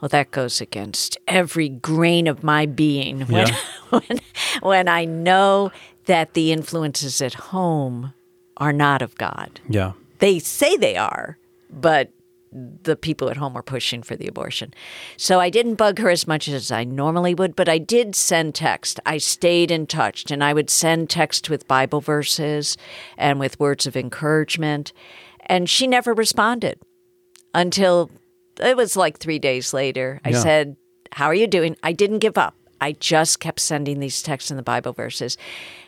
Well, 0.00 0.08
that 0.08 0.30
goes 0.30 0.62
against 0.62 1.18
every 1.28 1.68
grain 1.68 2.26
of 2.26 2.42
my 2.42 2.64
being 2.64 3.20
when 3.26 3.48
Yeah. 3.48 3.56
when, 3.90 4.20
when 4.62 4.88
I 4.88 5.04
know 5.04 5.72
that 6.06 6.32
the 6.32 6.52
influences 6.52 7.20
at 7.20 7.34
home 7.34 8.14
are 8.56 8.72
not 8.72 9.02
of 9.02 9.14
God. 9.16 9.60
Yeah. 9.68 9.92
They 10.18 10.38
say 10.38 10.76
they 10.76 10.96
are, 10.96 11.38
but 11.70 12.10
the 12.82 12.96
people 12.96 13.28
at 13.28 13.36
home 13.36 13.52
were 13.52 13.62
pushing 13.62 14.02
for 14.02 14.16
the 14.16 14.26
abortion. 14.28 14.72
So 15.18 15.40
I 15.40 15.50
didn't 15.50 15.74
bug 15.74 15.98
her 15.98 16.08
as 16.08 16.26
much 16.26 16.48
as 16.48 16.70
I 16.70 16.84
normally 16.84 17.34
would, 17.34 17.54
but 17.54 17.68
I 17.68 17.76
did 17.76 18.14
send 18.16 18.54
text. 18.54 18.98
I 19.04 19.18
stayed 19.18 19.70
in 19.70 19.86
touch 19.86 20.30
and 20.30 20.42
I 20.42 20.54
would 20.54 20.70
send 20.70 21.10
text 21.10 21.50
with 21.50 21.68
Bible 21.68 22.00
verses 22.00 22.78
and 23.18 23.38
with 23.38 23.60
words 23.60 23.86
of 23.86 23.94
encouragement. 23.96 24.92
And 25.44 25.68
she 25.68 25.86
never 25.86 26.14
responded 26.14 26.78
until 27.54 28.10
it 28.60 28.76
was 28.76 28.96
like 28.96 29.18
three 29.18 29.38
days 29.38 29.74
later. 29.74 30.20
I 30.24 30.30
Yeah. 30.30 30.40
said, 30.40 30.76
How 31.12 31.26
are 31.26 31.34
you 31.34 31.46
doing? 31.46 31.76
I 31.82 31.92
didn't 31.92 32.20
give 32.20 32.38
up. 32.38 32.54
I 32.80 32.92
just 32.92 33.38
kept 33.40 33.60
sending 33.60 34.00
these 34.00 34.22
texts 34.22 34.50
and 34.50 34.58
the 34.58 34.62
Bible 34.62 34.92
verses. 34.92 35.36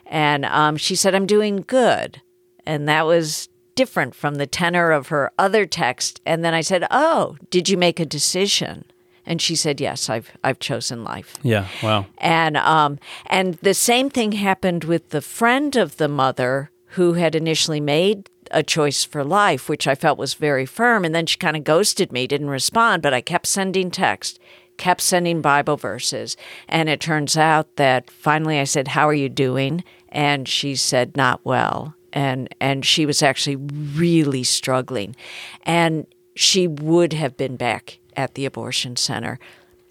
And 0.07 0.45
um, 0.45 0.77
she 0.77 0.97
said, 0.97 1.15
I'm 1.15 1.27
doing 1.27 1.65
good. 1.67 2.21
And 2.69 2.87
that 2.87 3.07
was 3.07 3.49
different 3.75 4.15
from 4.15 4.35
the 4.35 4.47
tenor 4.47 4.93
of 4.93 5.09
her 5.09 5.33
other 5.39 5.65
text. 5.65 6.21
And 6.27 6.45
then 6.45 6.53
I 6.53 6.61
said, 6.61 6.87
Oh, 6.91 7.37
did 7.49 7.69
you 7.69 7.79
make 7.79 7.99
a 7.99 8.05
decision? 8.05 8.85
And 9.25 9.41
she 9.41 9.57
said, 9.57 9.81
Yes, 9.81 10.11
I've, 10.11 10.31
I've 10.45 10.59
chosen 10.59 11.03
life. 11.03 11.39
Yeah. 11.43 11.67
Wow. 11.83 12.07
And 12.19 12.59
um, 12.59 12.99
and 13.27 13.55
the 13.55 13.73
same 13.73 14.11
thing 14.11 14.33
happened 14.33 14.85
with 14.85 15.09
the 15.09 15.23
friend 15.23 15.77
of 15.77 15.97
the 15.97 16.09
mother 16.09 16.71
who 16.93 17.15
had 17.15 17.35
initially 17.35 17.81
made 17.81 18.29
a 18.51 18.63
choice 18.63 19.03
for 19.03 19.25
life, 19.25 19.69
which 19.69 19.87
I 19.87 19.95
felt 19.95 20.19
was 20.19 20.35
very 20.35 20.67
firm. 20.67 21.05
And 21.05 21.15
then 21.15 21.27
she 21.27 21.39
kind 21.39 21.57
of 21.57 21.65
ghosted 21.65 22.13
me, 22.13 22.27
didn't 22.27 22.51
respond, 22.51 23.03
but 23.03 23.15
I 23.15 23.23
kept 23.23 23.47
sending 23.47 23.91
text, 23.91 24.39
kept 24.77 25.01
sending 25.01 25.41
Bible 25.41 25.77
verses. 25.79 26.37
And 26.69 26.91
it 26.91 27.01
turns 27.01 27.37
out 27.37 27.77
that 27.77 28.11
finally 28.11 28.59
I 28.59 28.65
said, 28.65 28.89
How 28.89 29.09
are 29.09 29.15
you 29.15 29.31
doing? 29.31 29.85
And 30.11 30.47
she 30.47 30.77
said, 30.77 31.17
Not 31.17 31.45
well. 31.45 31.95
And 32.19 32.49
and 32.61 32.85
she 32.85 33.07
was 33.07 33.23
actually 33.23 33.57
really 33.57 34.43
struggling. 34.43 35.15
And 35.63 36.07
she 36.35 36.67
would 36.67 37.13
have 37.13 37.37
been 37.37 37.57
back 37.57 37.99
at 38.17 38.35
the 38.35 38.45
abortion 38.45 38.97
center 38.97 39.39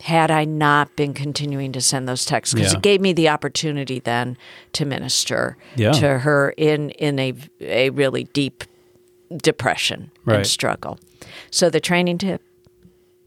had 0.01 0.29
I 0.29 0.43
not 0.45 0.95
been 0.95 1.13
continuing 1.13 1.71
to 1.71 1.81
send 1.81 2.07
those 2.07 2.25
texts 2.25 2.53
because 2.53 2.73
Yeah. 2.73 2.77
it 2.79 2.83
gave 2.83 3.01
me 3.01 3.13
the 3.13 3.29
opportunity 3.29 3.99
then 3.99 4.37
to 4.73 4.85
minister 4.85 5.57
Yeah. 5.75 5.93
to 5.93 6.19
her 6.19 6.53
in 6.57 6.89
in 6.91 7.17
a 7.19 7.33
a 7.61 7.89
really 7.91 8.25
deep 8.33 8.63
depression 9.43 10.11
Right. 10.25 10.37
and 10.37 10.47
struggle. 10.47 10.99
So 11.51 11.69
the 11.69 11.79
training 11.79 12.17
tip: 12.19 12.41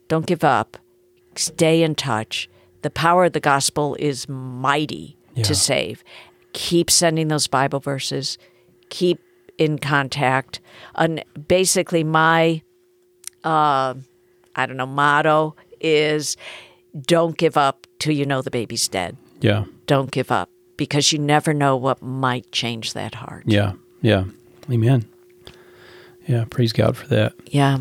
don't 0.08 0.26
give 0.26 0.44
up, 0.44 0.76
stay 1.36 1.82
in 1.82 1.94
touch. 1.94 2.48
The 2.82 2.90
power 2.90 3.24
of 3.26 3.32
the 3.32 3.40
gospel 3.40 3.96
is 3.98 4.28
mighty 4.28 5.16
Yeah. 5.34 5.44
to 5.44 5.54
save. 5.54 6.04
Keep 6.52 6.90
sending 6.90 7.28
those 7.28 7.46
Bible 7.48 7.80
verses. 7.80 8.38
Keep 8.90 9.18
in 9.58 9.78
contact. 9.78 10.60
And 10.94 11.24
basically, 11.48 12.04
my 12.04 12.62
uh, 13.44 13.94
I 14.54 14.66
don't 14.66 14.76
know, 14.76 14.86
motto 14.86 15.56
is 15.80 16.36
don't 17.00 17.36
give 17.38 17.56
up 17.56 17.86
till 17.98 18.14
you 18.14 18.26
know 18.26 18.42
the 18.42 18.50
baby's 18.50 18.86
dead. 18.88 19.16
Yeah. 19.40 19.64
Don't 19.86 20.10
give 20.10 20.30
up 20.30 20.50
because 20.76 21.12
you 21.12 21.18
never 21.18 21.54
know 21.54 21.76
what 21.76 22.02
might 22.02 22.50
change 22.52 22.92
that 22.92 23.14
heart. 23.14 23.44
Yeah. 23.46 23.72
Yeah. 24.02 24.24
Amen. 24.70 25.06
Yeah. 26.26 26.44
Praise 26.50 26.72
God 26.72 26.96
for 26.96 27.06
that. 27.08 27.32
Yeah. 27.46 27.78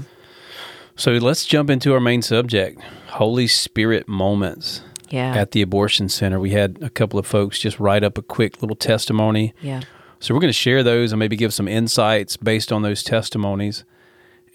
So 0.95 1.11
let's 1.13 1.45
jump 1.45 1.69
into 1.69 1.93
our 1.93 1.99
main 1.99 2.21
subject 2.21 2.81
Holy 3.07 3.47
Spirit 3.47 4.07
moments 4.07 4.81
Yeah. 5.09 5.33
at 5.35 5.51
the 5.51 5.61
abortion 5.61 6.09
center. 6.09 6.39
We 6.39 6.51
had 6.51 6.77
a 6.81 6.89
couple 6.89 7.19
of 7.19 7.25
folks 7.25 7.59
just 7.59 7.79
write 7.79 8.03
up 8.03 8.17
a 8.17 8.21
quick 8.21 8.61
little 8.61 8.75
testimony. 8.75 9.53
yeah. 9.61 9.81
So 10.19 10.33
we're 10.33 10.41
going 10.41 10.49
to 10.49 10.53
share 10.53 10.83
those 10.83 11.11
and 11.11 11.19
maybe 11.19 11.35
give 11.35 11.53
some 11.53 11.67
insights 11.67 12.35
based 12.38 12.71
on 12.71 12.81
those 12.81 13.03
testimonies. 13.03 13.83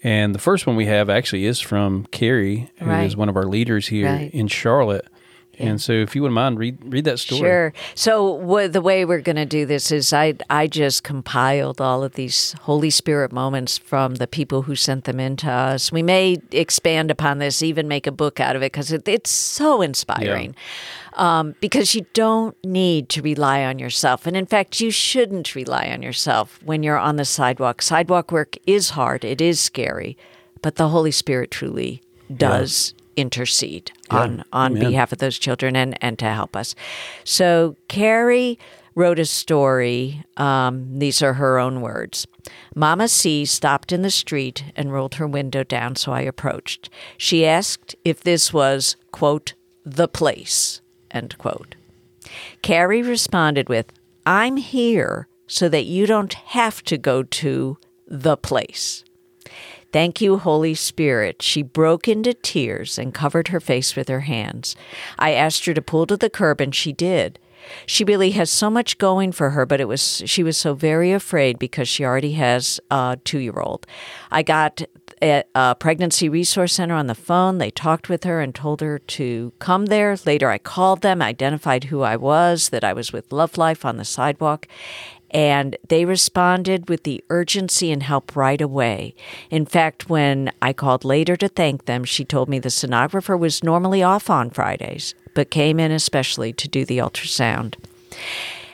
And 0.03 0.35
the 0.35 0.39
first 0.39 0.67
one 0.67 0.75
we 0.75 0.85
have 0.85 1.09
actually 1.09 1.45
is 1.45 1.59
from 1.59 2.05
Carrie, 2.11 2.69
who 2.77 2.85
is 2.85 2.87
Right. 2.87 3.15
one 3.17 3.29
of 3.29 3.35
our 3.35 3.45
leaders 3.45 3.87
here 3.87 4.05
Right. 4.07 4.31
in 4.33 4.47
Charlotte. 4.47 5.07
And 5.57 5.81
so, 5.81 5.93
if 5.93 6.15
you 6.15 6.21
wouldn't 6.21 6.35
mind, 6.35 6.59
read 6.59 6.77
read 6.83 7.05
that 7.05 7.17
story. 7.17 7.39
Sure. 7.39 7.73
So 7.95 8.67
the 8.67 8.81
way 8.81 9.05
we're 9.05 9.21
going 9.21 9.37
to 9.37 9.45
do 9.45 9.65
this 9.65 9.89
is 9.89 10.11
I 10.11 10.33
I 10.49 10.67
just 10.67 11.03
compiled 11.05 11.79
all 11.79 12.03
of 12.03 12.15
these 12.15 12.53
Holy 12.63 12.89
Spirit 12.89 13.31
moments 13.31 13.77
from 13.77 14.15
the 14.15 14.27
people 14.27 14.63
who 14.63 14.75
sent 14.75 15.05
them 15.05 15.17
in 15.17 15.37
to 15.37 15.49
us. 15.49 15.93
We 15.93 16.03
may 16.03 16.39
expand 16.51 17.09
upon 17.09 17.37
this, 17.39 17.63
even 17.63 17.87
make 17.87 18.05
a 18.05 18.11
book 18.11 18.41
out 18.41 18.57
of 18.57 18.63
it 18.63 18.73
because 18.73 18.91
it, 18.91 19.07
it's 19.07 19.31
so 19.31 19.81
inspiring. 19.81 20.55
Um, 21.15 21.55
because 21.61 21.95
you 21.95 22.05
don't 22.13 22.57
need 22.63 23.07
to 23.09 23.21
rely 23.21 23.63
on 23.63 23.79
yourself, 23.79 24.27
and 24.27 24.35
in 24.35 24.45
fact, 24.45 24.81
you 24.81 24.91
shouldn't 24.91 25.55
rely 25.55 25.89
on 25.89 26.01
yourself 26.01 26.59
when 26.63 26.83
you're 26.83 26.97
on 26.97 27.15
the 27.15 27.23
sidewalk. 27.23 27.81
Sidewalk 27.81 28.31
work 28.31 28.57
is 28.67 28.91
hard. 28.91 29.23
It 29.23 29.39
is 29.39 29.59
scary, 29.59 30.17
but 30.61 30.75
the 30.75 30.89
Holy 30.89 31.11
Spirit 31.11 31.51
truly 31.51 32.01
does 32.35 32.93
intercede 33.15 33.91
on 34.09 34.43
on 34.51 34.75
Amen. 34.75 34.89
behalf 34.89 35.11
of 35.11 35.19
those 35.19 35.39
children 35.39 35.75
and 35.75 35.97
and 36.01 36.19
to 36.19 36.25
help 36.25 36.55
us. 36.55 36.75
So 37.23 37.75
Carrie 37.87 38.59
wrote 38.93 39.19
a 39.19 39.25
story. 39.25 40.23
Um, 40.37 40.99
these 40.99 41.21
are 41.21 41.33
her 41.33 41.59
own 41.59 41.81
words. 41.81 42.27
Mama 42.73 43.07
C 43.07 43.45
stopped 43.45 43.91
in 43.91 44.01
the 44.01 44.11
street 44.11 44.63
and 44.75 44.91
rolled 44.91 45.15
her 45.15 45.27
window 45.27 45.63
down, 45.63 45.95
so 45.95 46.13
I 46.13 46.21
approached. 46.21 46.89
She 47.17 47.45
asked 47.45 47.95
if 48.03 48.21
this 48.21 48.53
was 48.53 48.95
quote 49.11 49.53
the 49.85 50.07
place 50.07 50.81
end 51.15 51.37
quote. 51.37 51.75
Carrie 52.61 53.01
responded 53.01 53.69
with, 53.69 53.91
"I'm 54.25 54.57
here 54.57 55.27
so 55.47 55.69
that 55.69 55.85
you 55.85 56.05
don't 56.05 56.33
have 56.33 56.83
to 56.83 56.97
go 56.97 57.23
to 57.23 57.77
the 58.07 58.35
place." 58.35 59.03
Thank 59.91 60.19
you, 60.19 60.37
Holy 60.37 60.75
Spirit. 60.75 61.41
She 61.41 61.61
broke 61.61 62.07
into 62.09 62.33
tears 62.33 62.97
and 62.97 63.13
covered 63.13 63.47
her 63.47 63.61
face 63.61 63.95
with 63.95 64.09
her 64.09 64.21
hands. 64.21 64.75
I 65.17 65.31
asked 65.31 65.65
her 65.65 65.73
to 65.73 65.81
pull 65.81 66.05
to 66.07 66.17
the 66.17 66.29
curb, 66.29 66.59
and 66.59 66.75
she 66.75 66.91
did. 66.91 67.39
She 67.85 68.03
really 68.03 68.31
has 68.31 68.49
so 68.51 68.69
much 68.69 68.97
going 68.97 69.31
for 69.31 69.51
her, 69.51 69.65
but 69.65 69.79
it 69.79 69.87
was 69.87 70.21
she 70.25 70.43
was 70.43 70.57
so 70.57 70.73
very 70.73 71.13
afraid 71.13 71.57
because 71.57 71.87
she 71.87 72.03
already 72.03 72.33
has 72.33 72.79
a 72.91 73.17
two-year-old. 73.23 73.87
I 74.31 74.43
got 74.43 74.81
a, 75.21 75.43
a 75.53 75.75
pregnancy 75.75 76.29
resource 76.29 76.73
center 76.73 76.95
on 76.95 77.07
the 77.07 77.15
phone. 77.15 77.57
They 77.57 77.71
talked 77.71 78.09
with 78.09 78.23
her 78.23 78.41
and 78.41 78.53
told 78.53 78.81
her 78.81 78.99
to 78.99 79.53
come 79.59 79.87
there. 79.87 80.15
Later, 80.25 80.49
I 80.49 80.57
called 80.57 81.01
them, 81.01 81.21
identified 81.21 81.85
who 81.85 82.01
I 82.01 82.15
was, 82.15 82.69
that 82.69 82.83
I 82.83 82.93
was 82.93 83.11
with 83.13 83.31
Love 83.31 83.57
Life 83.57 83.85
on 83.85 83.97
the 83.97 84.05
sidewalk, 84.05 84.67
and 85.31 85.77
they 85.87 86.05
responded 86.05 86.89
with 86.89 87.03
the 87.03 87.23
urgency 87.29 87.91
and 87.91 88.03
help 88.03 88.35
right 88.35 88.61
away. 88.61 89.15
In 89.49 89.65
fact, 89.65 90.09
when 90.09 90.51
I 90.61 90.73
called 90.73 91.03
later 91.03 91.35
to 91.37 91.47
thank 91.47 91.85
them, 91.85 92.03
she 92.03 92.23
told 92.23 92.47
me 92.47 92.59
the 92.59 92.69
sonographer 92.69 93.37
was 93.37 93.63
normally 93.63 94.03
off 94.03 94.29
on 94.29 94.49
Fridays, 94.49 95.15
but 95.33 95.49
came 95.49 95.79
in 95.79 95.91
especially 95.91 96.53
to 96.53 96.67
do 96.67 96.85
the 96.85 96.99
ultrasound. 96.99 97.75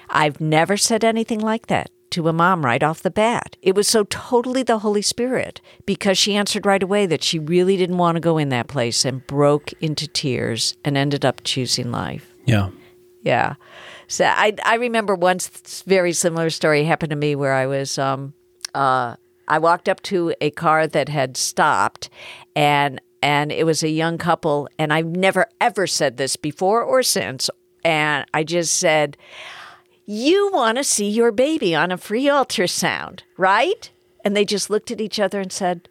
I've 0.10 0.41
never 0.41 0.77
said 0.77 1.03
anything 1.03 1.39
like 1.39 1.67
that 1.67 1.89
to 2.12 2.27
a 2.27 2.34
mom 2.34 2.65
right 2.65 2.84
off 2.84 3.01
the 3.01 3.12
bat. 3.12 3.58
It 3.62 3.75
was 3.75 3.88
so 3.88 4.03
totally 4.06 4.63
the 4.63 4.80
Holy 4.80 5.01
Spirit 5.01 5.62
because 5.86 6.18
she 6.18 6.36
answered 6.36 6.65
right 6.65 6.84
away 6.84 7.06
that 7.06 7.24
she 7.24 7.39
really 7.39 7.77
didn't 7.77 7.98
want 7.98 8.15
to 8.15 8.22
go 8.22 8.38
in 8.38 8.50
that 8.50 8.68
place 8.68 9.06
and 9.06 9.25
broke 9.27 9.74
into 9.82 10.08
tears 10.08 10.75
and 10.86 10.98
ended 10.98 11.25
up 11.25 11.41
choosing 11.44 11.91
life. 11.91 12.34
Yeah. 12.46 12.70
Yeah. 13.24 13.56
So 14.08 14.25
I 14.25 14.53
I 14.65 14.75
remember 14.75 15.15
once 15.15 15.84
very 15.88 16.13
similar 16.13 16.50
story 16.50 16.84
happened 16.84 17.12
to 17.12 17.15
me 17.15 17.36
where 17.36 17.53
I 17.53 17.65
was 17.65 17.98
um 17.98 18.34
uh 18.74 19.15
I 19.48 19.60
walked 19.60 19.89
up 19.89 20.01
to 20.03 20.34
a 20.41 20.51
car 20.51 20.88
that 20.88 21.10
had 21.10 21.38
stopped 21.38 22.10
and 22.56 23.00
and 23.22 23.51
it 23.51 23.65
was 23.65 23.84
a 23.84 23.89
young 23.89 24.18
couple 24.18 24.68
and 24.80 24.91
I've 24.91 25.06
never 25.06 25.46
ever 25.60 25.88
said 25.88 26.18
this 26.18 26.36
before 26.36 26.82
or 26.82 27.03
since 27.03 27.50
and 27.84 28.25
I 28.34 28.44
just 28.44 28.75
said 28.75 29.18
you 30.05 30.50
want 30.51 30.77
to 30.77 30.84
see 30.84 31.10
your 31.10 31.31
baby 31.31 31.74
on 31.75 31.91
a 31.91 31.98
free 31.98 32.25
ultrasound, 32.25 33.22
right? 33.38 33.89
And 34.24 34.36
they 34.36 34.46
just 34.46 34.70
looked 34.70 34.91
at 34.91 35.01
each 35.01 35.20
other 35.20 35.39
and 35.39 35.51
said, 35.51 35.88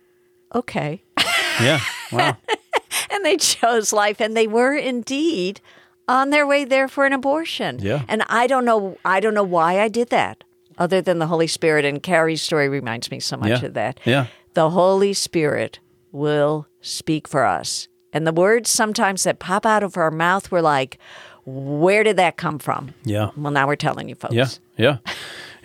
"Okay." 0.54 1.02
Yeah. 1.60 1.80
Wow. 2.10 2.38
and 3.10 3.22
they 3.24 3.36
chose 3.36 3.92
life 3.92 4.18
and 4.18 4.34
they 4.34 4.46
were 4.46 4.74
indeed 4.74 5.60
on 6.08 6.30
their 6.30 6.46
way 6.46 6.64
there 6.64 6.88
for 6.88 7.04
an 7.04 7.12
abortion 7.12 7.78
Yeah. 7.80 8.02
and 8.08 8.22
i 8.30 8.46
don't 8.46 8.64
know 8.64 8.96
i 9.04 9.20
don't 9.20 9.34
know 9.34 9.42
why 9.44 9.78
i 9.80 9.88
did 9.88 10.08
that 10.08 10.42
other 10.78 11.02
than 11.02 11.18
the 11.18 11.26
holy 11.26 11.46
spirit 11.46 11.84
and 11.84 12.02
carrie's 12.02 12.40
story 12.40 12.68
reminds 12.70 13.10
me 13.10 13.20
so 13.20 13.36
much 13.36 13.60
Yeah. 13.60 13.66
of 13.66 13.74
that 13.74 14.00
Yeah. 14.06 14.26
the 14.54 14.70
holy 14.70 15.12
spirit 15.12 15.80
will 16.12 16.66
speak 16.80 17.28
for 17.28 17.44
us 17.44 17.88
and 18.12 18.26
the 18.26 18.32
words 18.32 18.70
sometimes 18.70 19.24
that 19.24 19.38
pop 19.38 19.66
out 19.66 19.82
of 19.82 19.98
our 19.98 20.10
mouth 20.10 20.50
were 20.50 20.62
like 20.62 20.98
where 21.44 22.02
did 22.04 22.16
that 22.16 22.36
come 22.36 22.58
from 22.58 22.94
Yeah. 23.04 23.30
well 23.36 23.52
now 23.52 23.66
we're 23.66 23.76
telling 23.76 24.08
you 24.08 24.14
folks 24.14 24.34
Yeah. 24.34 24.48
Yeah. 24.76 24.98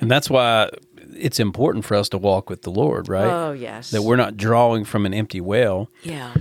And 0.01 0.11
that's 0.11 0.29
why 0.29 0.69
it's 1.15 1.39
important 1.39 1.85
for 1.85 1.95
us 1.95 2.09
to 2.09 2.17
walk 2.17 2.49
with 2.49 2.63
the 2.63 2.71
Lord, 2.71 3.07
right? 3.07 3.25
oh 3.25 3.51
yes 3.53 3.91
That 3.91 4.01
we're 4.03 4.15
not 4.17 4.35
drawing 4.37 4.83
from 4.85 5.05
an 5.05 5.13
empty 5.13 5.39
well, 5.41 5.89
yeah 6.03 6.33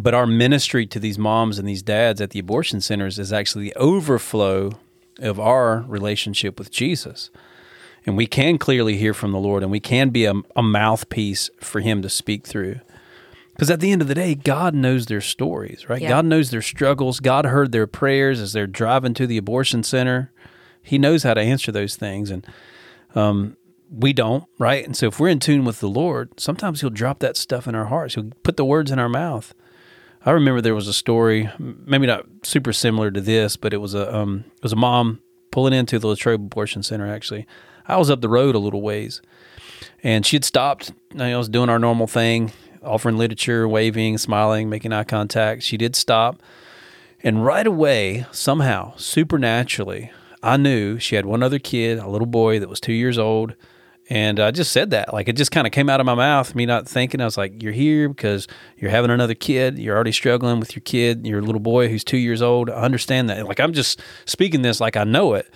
but 0.00 0.14
our 0.14 0.26
ministry 0.26 0.86
to 0.86 1.00
these 1.00 1.18
moms 1.18 1.58
and 1.58 1.68
these 1.68 1.82
dads 1.82 2.20
at 2.20 2.30
the 2.30 2.38
abortion 2.38 2.80
centers 2.80 3.18
is 3.18 3.32
actually 3.32 3.64
the 3.64 3.74
overflow 3.76 4.70
of 5.18 5.40
our 5.40 5.80
relationship 5.88 6.56
with 6.56 6.70
Jesus. 6.70 7.30
And 8.06 8.16
we 8.16 8.28
can 8.28 8.58
clearly 8.58 8.96
hear 8.96 9.12
from 9.12 9.32
the 9.32 9.40
Lord 9.40 9.64
and 9.64 9.72
we 9.72 9.80
can 9.80 10.10
be 10.10 10.24
a, 10.24 10.34
a 10.54 10.62
mouthpiece 10.62 11.50
for 11.60 11.80
Him 11.80 12.00
to 12.02 12.08
speak 12.08 12.46
through. 12.46 12.76
Because 13.58 13.70
at 13.72 13.80
the 13.80 13.90
end 13.90 14.00
of 14.02 14.06
the 14.06 14.14
day, 14.14 14.36
God 14.36 14.72
knows 14.72 15.06
their 15.06 15.20
stories, 15.20 15.88
right? 15.88 16.00
Yeah. 16.00 16.10
God 16.10 16.26
knows 16.26 16.52
their 16.52 16.62
struggles. 16.62 17.18
God 17.18 17.44
heard 17.44 17.72
their 17.72 17.88
prayers 17.88 18.40
as 18.40 18.52
they're 18.52 18.68
driving 18.68 19.14
to 19.14 19.26
the 19.26 19.36
abortion 19.36 19.82
center. 19.82 20.30
He 20.80 20.96
knows 20.96 21.24
how 21.24 21.34
to 21.34 21.40
answer 21.40 21.72
those 21.72 21.96
things. 21.96 22.30
And 22.30 22.46
um, 23.16 23.56
we 23.90 24.12
don't, 24.12 24.44
right? 24.60 24.84
And 24.84 24.96
so 24.96 25.06
if 25.06 25.18
we're 25.18 25.30
in 25.30 25.40
tune 25.40 25.64
with 25.64 25.80
the 25.80 25.88
Lord, 25.88 26.38
sometimes 26.38 26.82
He'll 26.82 26.90
drop 26.90 27.18
that 27.18 27.36
stuff 27.36 27.66
in 27.66 27.74
our 27.74 27.86
hearts. 27.86 28.14
He'll 28.14 28.30
put 28.44 28.56
the 28.56 28.64
words 28.64 28.92
in 28.92 29.00
our 29.00 29.08
mouth. 29.08 29.52
I 30.24 30.30
remember 30.30 30.60
there 30.60 30.74
was 30.74 30.86
a 30.86 30.94
story, 30.94 31.50
maybe 31.58 32.06
not 32.06 32.26
super 32.44 32.72
similar 32.72 33.10
to 33.10 33.20
this, 33.20 33.56
but 33.56 33.74
it 33.74 33.78
was 33.78 33.94
a 33.94 34.14
um, 34.14 34.44
it 34.56 34.62
was 34.62 34.72
a 34.72 34.76
mom 34.76 35.20
pulling 35.50 35.72
into 35.72 35.98
the 35.98 36.06
Latrobe 36.06 36.42
Abortion 36.42 36.84
Center. 36.84 37.12
Actually, 37.12 37.44
I 37.86 37.96
was 37.96 38.08
up 38.08 38.20
the 38.20 38.28
road 38.28 38.54
a 38.54 38.58
little 38.58 38.82
ways, 38.82 39.20
and 40.02 40.24
she 40.24 40.36
had 40.36 40.44
stopped. 40.44 40.92
You 41.10 41.18
know, 41.18 41.34
I 41.34 41.36
was 41.36 41.48
doing 41.48 41.68
our 41.68 41.78
normal 41.78 42.06
thing, 42.06 42.52
offering 42.82 43.16
literature, 43.18 43.68
waving, 43.68 44.18
smiling, 44.18 44.68
making 44.68 44.92
eye 44.92 45.04
contact. 45.04 45.62
She 45.62 45.76
did 45.76 45.96
stop, 45.96 46.42
and 47.22 47.44
right 47.44 47.66
away, 47.66 48.26
somehow, 48.30 48.94
supernaturally, 48.96 50.12
I 50.42 50.56
knew 50.56 50.98
she 50.98 51.16
had 51.16 51.26
one 51.26 51.42
other 51.42 51.58
kid, 51.58 51.98
a 51.98 52.08
little 52.08 52.26
boy 52.26 52.60
that 52.60 52.68
was 52.68 52.80
two 52.80 52.92
years 52.92 53.18
old. 53.18 53.54
And 54.10 54.40
I 54.40 54.52
just 54.52 54.72
said 54.72 54.90
that. 54.90 55.12
Like 55.12 55.28
it 55.28 55.36
just 55.36 55.50
kind 55.50 55.66
of 55.66 55.72
came 55.72 55.90
out 55.90 56.00
of 56.00 56.06
my 56.06 56.14
mouth, 56.14 56.54
me 56.54 56.64
not 56.64 56.88
thinking. 56.88 57.20
I 57.20 57.26
was 57.26 57.36
like, 57.36 57.62
You're 57.62 57.72
here 57.72 58.08
because 58.08 58.48
you're 58.78 58.90
having 58.90 59.10
another 59.10 59.34
kid. 59.34 59.78
You're 59.78 59.94
already 59.94 60.12
struggling 60.12 60.60
with 60.60 60.74
your 60.74 60.82
kid, 60.82 61.26
your 61.26 61.42
little 61.42 61.60
boy 61.60 61.88
who's 61.88 62.04
two 62.04 62.16
years 62.16 62.40
old. 62.40 62.70
I 62.70 62.80
understand 62.80 63.28
that. 63.28 63.46
Like 63.46 63.60
I'm 63.60 63.74
just 63.74 64.00
speaking 64.24 64.62
this 64.62 64.80
like 64.80 64.96
I 64.96 65.04
know 65.04 65.34
it. 65.34 65.52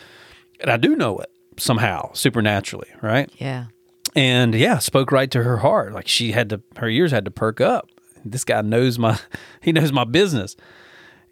And 0.61 0.71
I 0.71 0.77
do 0.77 0.95
know 0.95 1.19
it 1.19 1.31
somehow, 1.57 2.13
supernaturally, 2.13 2.89
right? 3.01 3.31
Yeah. 3.39 3.67
And 4.15 4.55
yeah, 4.55 4.79
spoke 4.79 5.13
right 5.13 5.31
to 5.31 5.43
her 5.43 5.59
heart. 5.59 5.93
Like 5.93 6.09
she 6.09 6.33
had 6.33 6.51
to, 6.51 6.61
her 6.77 6.89
ears 6.89 7.11
had 7.11 7.25
to 7.25 7.31
perk 7.31 7.61
up. 7.61 7.89
This 8.25 8.45
guy 8.45 8.61
knows 8.63 8.99
my, 8.99 9.19
he 9.61 9.73
knows 9.73 9.93
my 9.93 10.05
business. 10.05 10.57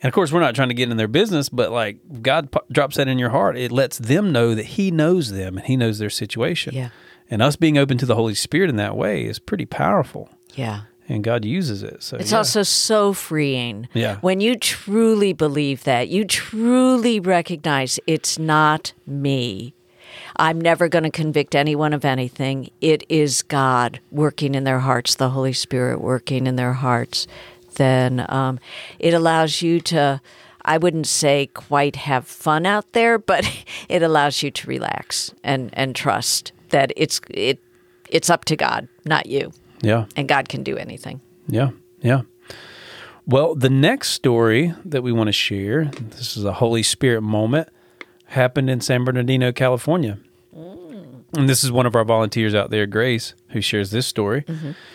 And 0.03 0.09
of 0.09 0.15
course, 0.15 0.33
we're 0.33 0.41
not 0.41 0.55
trying 0.55 0.69
to 0.69 0.75
get 0.75 0.91
in 0.91 0.97
their 0.97 1.09
business, 1.09 1.49
but 1.51 1.71
like 1.71 2.23
God 2.23 2.51
p- 2.53 2.61
drops 2.73 2.97
that 2.97 3.07
in 3.07 3.19
your 3.19 3.31
heart, 3.31 3.59
it 3.59 3.71
lets 3.71 3.99
them 3.99 4.33
know 4.33 4.55
that 4.55 4.65
He 4.65 4.91
knows 4.91 5.31
them 5.31 5.59
and 5.59 5.67
He 5.67 5.77
knows 5.77 5.99
their 5.99 6.11
situation. 6.11 6.75
Yeah. 6.75 6.89
And 7.31 7.43
us 7.43 7.57
being 7.57 7.77
open 7.77 7.99
to 7.99 8.07
the 8.07 8.15
Holy 8.15 8.35
Spirit 8.35 8.71
in 8.71 8.77
that 8.77 8.97
way 8.97 9.25
is 9.25 9.39
pretty 9.39 9.67
powerful. 9.67 10.31
Yeah. 10.55 10.83
And 11.07 11.23
God 11.23 11.45
uses 11.45 11.83
it. 11.83 12.03
So 12.03 12.17
It's 12.17 12.31
yeah. 12.33 12.39
also 12.39 12.63
so 12.63 13.13
freeing. 13.13 13.89
Yeah. 13.93 14.17
When 14.21 14.41
you 14.41 14.57
truly 14.57 15.33
believe 15.33 15.85
that, 15.85 16.09
you 16.09 16.25
truly 16.25 17.21
recognize 17.21 18.01
it's 18.07 18.39
not 18.39 18.93
me. 19.07 19.75
I'm 20.37 20.61
never 20.61 20.89
going 20.89 21.05
to 21.05 21.11
convict 21.11 21.55
anyone 21.55 21.93
of 21.93 22.05
anything. 22.05 22.71
It 22.81 23.05
is 23.09 23.43
God 23.43 24.01
working 24.11 24.55
in 24.55 24.65
their 24.65 24.81
hearts, 24.81 25.15
the 25.15 25.31
Holy 25.31 25.53
Spirit 25.53 26.01
working 26.01 26.47
in 26.47 26.57
their 26.57 26.75
hearts. 26.75 27.27
Then 27.75 28.27
um, 28.29 28.59
it 28.99 29.15
allows 29.15 29.63
you 29.63 29.81
to, 29.81 30.21
I 30.65 30.79
wouldn't 30.79 31.07
say 31.07 31.47
quite 31.55 31.97
have 31.97 32.27
fun 32.27 32.67
out 32.67 32.93
there, 32.93 33.19
but 33.19 33.49
it 33.89 34.03
allows 34.03 34.43
you 34.43 34.51
to 34.51 34.69
relax 34.69 35.33
and, 35.43 35.71
and 35.73 35.95
trust 35.95 36.53
that 36.71 36.93
it's 36.97 37.21
it 37.29 37.59
it's 38.09 38.31
up 38.31 38.45
to 38.47 38.57
God, 38.57 38.89
not 39.05 39.27
you, 39.27 39.53
yeah. 39.83 40.07
and 40.17 40.29
God 40.29 40.49
can 40.49 40.65
do 40.65 40.77
anything. 40.77 41.21
Yeah, 41.47 41.71
yeah. 42.01 42.23
Well, 43.27 43.55
the 43.55 43.71
next 43.71 44.11
story 44.11 44.75
that 44.85 45.03
we 45.03 45.13
want 45.13 45.29
to 45.29 45.33
share, 45.33 45.85
this 45.85 46.37
is 46.37 46.45
a 46.45 46.53
Holy 46.53 46.83
Spirit 46.83 47.23
moment, 47.23 47.69
happened 48.31 48.69
in 48.71 48.81
San 48.81 49.05
Bernardino, 49.05 49.53
California. 49.53 50.19
And 50.53 51.49
this 51.49 51.63
is 51.63 51.71
one 51.71 51.87
of 51.87 51.95
our 51.95 52.05
volunteers 52.05 52.55
out 52.57 52.71
there, 52.71 52.87
Grace, 52.87 53.35
who 53.51 53.61
shares 53.61 53.91
this 53.93 54.07
story. 54.07 54.45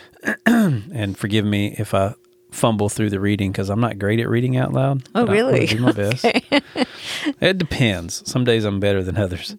and 0.46 1.18
forgive 1.18 1.46
me 1.46 1.76
if 1.78 1.94
I 1.94 2.16
fumble 2.52 2.90
through 2.90 3.10
the 3.10 3.20
reading 3.20 3.52
because 3.52 3.70
I'm 3.70 3.80
not 3.80 4.00
great 4.00 4.20
at 4.20 4.28
reading 4.30 4.58
out 4.58 4.74
loud. 4.74 5.08
Oh, 5.16 5.26
but 5.26 5.30
I- 5.36 5.40
I'm 5.40 5.46
really? 5.48 5.66
do 5.68 5.80
my 5.80 5.92
best. 5.94 6.26
it 7.42 7.58
depends. 7.58 8.30
Some 8.30 8.44
days 8.44 8.66
I'm 8.66 8.80
better 8.80 9.02
than 9.04 9.18
others. 9.18 9.56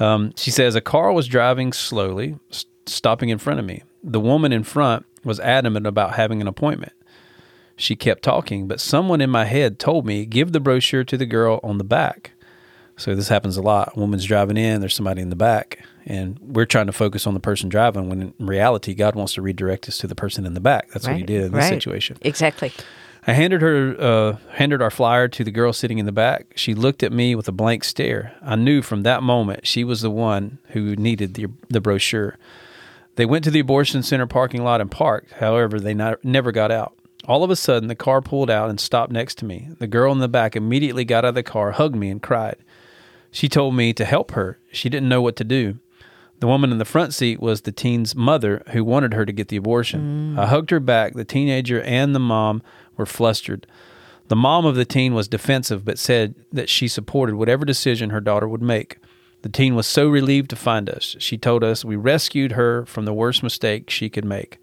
Um, 0.00 0.32
she 0.36 0.50
says, 0.50 0.74
A 0.74 0.80
car 0.80 1.12
was 1.12 1.26
driving 1.26 1.72
slowly, 1.72 2.36
s- 2.50 2.66
stopping 2.86 3.28
in 3.28 3.38
front 3.38 3.58
of 3.60 3.66
me. 3.66 3.82
The 4.02 4.20
woman 4.20 4.52
in 4.52 4.62
front 4.64 5.06
was 5.24 5.40
adamant 5.40 5.86
about 5.86 6.14
having 6.14 6.40
an 6.40 6.46
appointment. 6.48 6.92
She 7.76 7.96
kept 7.96 8.22
talking, 8.22 8.68
but 8.68 8.80
someone 8.80 9.20
in 9.20 9.30
my 9.30 9.46
head 9.46 9.78
told 9.80 10.06
me, 10.06 10.26
Give 10.26 10.52
the 10.52 10.60
brochure 10.60 11.02
to 11.04 11.16
the 11.16 11.26
girl 11.26 11.58
on 11.64 11.78
the 11.78 11.84
back. 11.84 12.32
So 12.96 13.14
this 13.14 13.28
happens 13.28 13.56
a 13.56 13.62
lot. 13.62 13.92
A 13.96 14.00
woman's 14.00 14.24
driving 14.24 14.56
in, 14.56 14.80
there's 14.80 14.94
somebody 14.94 15.20
in 15.20 15.30
the 15.30 15.36
back, 15.36 15.80
and 16.06 16.38
we're 16.40 16.64
trying 16.64 16.86
to 16.86 16.92
focus 16.92 17.26
on 17.26 17.34
the 17.34 17.40
person 17.40 17.68
driving 17.68 18.08
when 18.08 18.22
in 18.22 18.46
reality, 18.46 18.94
God 18.94 19.14
wants 19.14 19.34
to 19.34 19.42
redirect 19.42 19.88
us 19.88 19.98
to 19.98 20.06
the 20.06 20.14
person 20.14 20.46
in 20.46 20.54
the 20.54 20.60
back. 20.60 20.90
That's 20.90 21.06
what 21.06 21.16
he 21.16 21.24
did 21.24 21.44
in 21.44 21.52
this 21.52 21.64
right. 21.64 21.68
situation. 21.68 22.18
Exactly. 22.20 22.72
I 23.26 23.32
handed 23.32 23.62
her 23.62 23.96
uh, 23.98 24.36
handed 24.52 24.82
our 24.82 24.90
flyer 24.90 25.28
to 25.28 25.44
the 25.44 25.50
girl 25.50 25.72
sitting 25.72 25.98
in 25.98 26.04
the 26.04 26.12
back. 26.12 26.52
She 26.56 26.74
looked 26.74 27.02
at 27.02 27.10
me 27.10 27.34
with 27.34 27.48
a 27.48 27.52
blank 27.52 27.82
stare. 27.82 28.34
I 28.42 28.56
knew 28.56 28.82
from 28.82 29.02
that 29.02 29.22
moment 29.22 29.66
she 29.66 29.82
was 29.82 30.02
the 30.02 30.10
one 30.10 30.58
who 30.68 30.94
needed 30.96 31.34
the 31.34 31.46
the 31.70 31.80
brochure. 31.80 32.36
They 33.16 33.24
went 33.24 33.44
to 33.44 33.50
the 33.50 33.60
abortion 33.60 34.02
center 34.02 34.26
parking 34.26 34.62
lot 34.62 34.80
and 34.80 34.90
parked. 34.90 35.32
However, 35.34 35.78
they 35.78 35.94
not, 35.94 36.24
never 36.24 36.52
got 36.52 36.70
out. 36.70 36.96
All 37.26 37.44
of 37.44 37.50
a 37.50 37.56
sudden, 37.56 37.88
the 37.88 37.94
car 37.94 38.20
pulled 38.20 38.50
out 38.50 38.68
and 38.68 38.78
stopped 38.78 39.12
next 39.12 39.38
to 39.38 39.44
me. 39.44 39.70
The 39.78 39.86
girl 39.86 40.12
in 40.12 40.18
the 40.18 40.28
back 40.28 40.56
immediately 40.56 41.04
got 41.04 41.24
out 41.24 41.30
of 41.30 41.34
the 41.36 41.42
car, 41.42 41.70
hugged 41.70 41.96
me, 41.96 42.10
and 42.10 42.20
cried. 42.20 42.56
She 43.34 43.48
told 43.48 43.74
me 43.74 43.92
to 43.94 44.04
help 44.04 44.30
her. 44.30 44.60
She 44.70 44.88
didn't 44.88 45.08
know 45.08 45.20
what 45.20 45.34
to 45.36 45.44
do. 45.44 45.80
The 46.38 46.46
woman 46.46 46.70
in 46.70 46.78
the 46.78 46.84
front 46.84 47.12
seat 47.14 47.40
was 47.40 47.62
the 47.62 47.72
teen's 47.72 48.14
mother 48.14 48.62
who 48.68 48.84
wanted 48.84 49.12
her 49.12 49.26
to 49.26 49.32
get 49.32 49.48
the 49.48 49.56
abortion. 49.56 50.36
Mm. 50.36 50.38
I 50.38 50.46
hugged 50.46 50.70
her 50.70 50.78
back. 50.78 51.14
The 51.14 51.24
teenager 51.24 51.82
and 51.82 52.14
the 52.14 52.20
mom 52.20 52.62
were 52.96 53.06
flustered. 53.06 53.66
The 54.28 54.36
mom 54.36 54.64
of 54.64 54.76
the 54.76 54.84
teen 54.84 55.14
was 55.14 55.26
defensive 55.26 55.84
but 55.84 55.98
said 55.98 56.36
that 56.52 56.68
she 56.68 56.86
supported 56.86 57.34
whatever 57.34 57.64
decision 57.64 58.10
her 58.10 58.20
daughter 58.20 58.46
would 58.46 58.62
make. 58.62 58.98
The 59.42 59.48
teen 59.48 59.74
was 59.74 59.88
so 59.88 60.08
relieved 60.08 60.48
to 60.50 60.56
find 60.56 60.88
us. 60.88 61.16
She 61.18 61.36
told 61.36 61.64
us 61.64 61.84
we 61.84 61.96
rescued 61.96 62.52
her 62.52 62.86
from 62.86 63.04
the 63.04 63.12
worst 63.12 63.42
mistake 63.42 63.90
she 63.90 64.08
could 64.08 64.24
make. 64.24 64.58